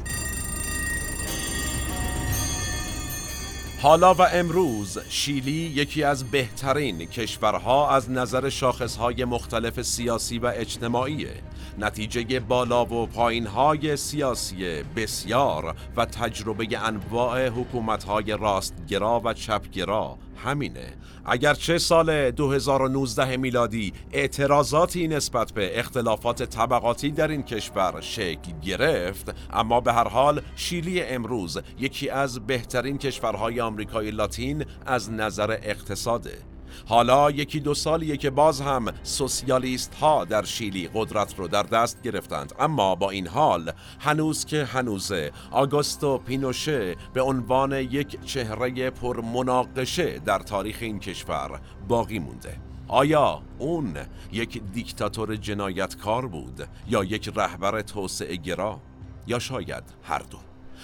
حالا 3.82 4.14
و 4.14 4.22
امروز 4.22 5.00
شیلی 5.10 5.52
یکی 5.52 6.04
از 6.04 6.32
بهترین 6.32 7.06
کشورها 7.06 7.90
از 7.90 8.12
نظر 8.12 8.50
شاخصهای 8.50 9.26
مختلف 9.26 9.82
سیاسی 9.82 10.40
و 10.40 10.52
اجتماعیه. 10.56 11.34
نتیجه 11.78 12.40
بالا 12.40 12.86
و 12.86 13.08
پایینهای 13.08 13.98
سیاسی 13.98 14.84
بسیار 14.96 15.76
و 15.98 16.06
تجربه 16.06 16.68
انواع 16.80 17.48
حکومتهای 17.48 18.38
راستگرا 18.38 19.22
و 19.26 19.34
چپگرا 19.34 20.18
همینه. 20.38 20.94
اگرچه 21.26 21.78
سال 21.78 22.32
2019 22.32 23.38
میلادی 23.38 23.94
اعتراضاتی 24.12 25.08
نسبت 25.08 25.52
به 25.52 25.80
اختلافات 25.80 26.44
طبقاتی 26.44 27.12
در 27.12 27.28
این 27.28 27.44
کشور 27.44 28.02
شکل 28.02 28.60
گرفت 28.64 29.36
اما 29.54 29.82
به 29.82 29.94
هر 29.94 30.08
حال 30.08 30.42
شیلی 30.56 31.02
امروز 31.02 31.60
یکی 31.80 32.10
از 32.10 32.48
بهترین 32.48 32.98
کشورهای 32.98 33.62
آمریکای 33.62 34.12
لاتین 34.12 34.66
از 34.86 35.12
نظر 35.12 35.52
اقتصاده. 35.64 36.57
حالا 36.86 37.32
یکی 37.32 37.60
دو 37.60 37.74
سالیه 37.74 38.18
که 38.18 38.30
باز 38.30 38.62
هم 38.62 38.86
سوسیالیست 39.04 39.96
ها 39.96 40.26
در 40.26 40.44
شیلی 40.44 40.90
قدرت 40.94 41.40
رو 41.40 41.48
در 41.48 41.64
دست 41.64 42.02
گرفتند. 42.02 42.54
اما 42.60 42.96
با 42.96 43.10
این 43.10 43.28
حال 43.28 43.72
هنوز 44.00 44.46
که 44.46 44.64
هنوزه 44.64 45.32
آگوستو 45.52 46.18
پینوشه 46.18 46.96
به 47.14 47.22
عنوان 47.22 47.72
یک 47.72 48.26
چهره 48.26 48.90
پر 48.90 49.22
مناقشه 49.22 50.20
در 50.20 50.40
تاریخ 50.40 50.78
این 50.82 51.00
کشور 51.00 51.62
باقی 51.88 52.20
مونده. 52.20 52.58
آیا 52.88 53.42
اون 53.60 53.98
یک 54.32 54.62
دیکتاتور 54.74 55.36
جنایتکار 55.36 56.28
بود 56.28 56.68
یا 56.88 57.04
یک 57.04 57.32
رهبر 57.36 57.82
توسعه 57.82 58.36
گرا؟ 58.36 58.80
یا 59.28 59.40
شاید 59.40 59.84
هر 60.04 60.20
دو. 60.20 60.38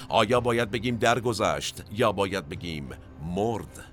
آیا 0.09 0.39
باید 0.39 0.71
بگیم 0.71 0.97
درگذشت 0.97 1.83
یا 1.91 2.11
باید 2.11 2.49
بگیم 2.49 2.89
مرد؟ 3.35 3.92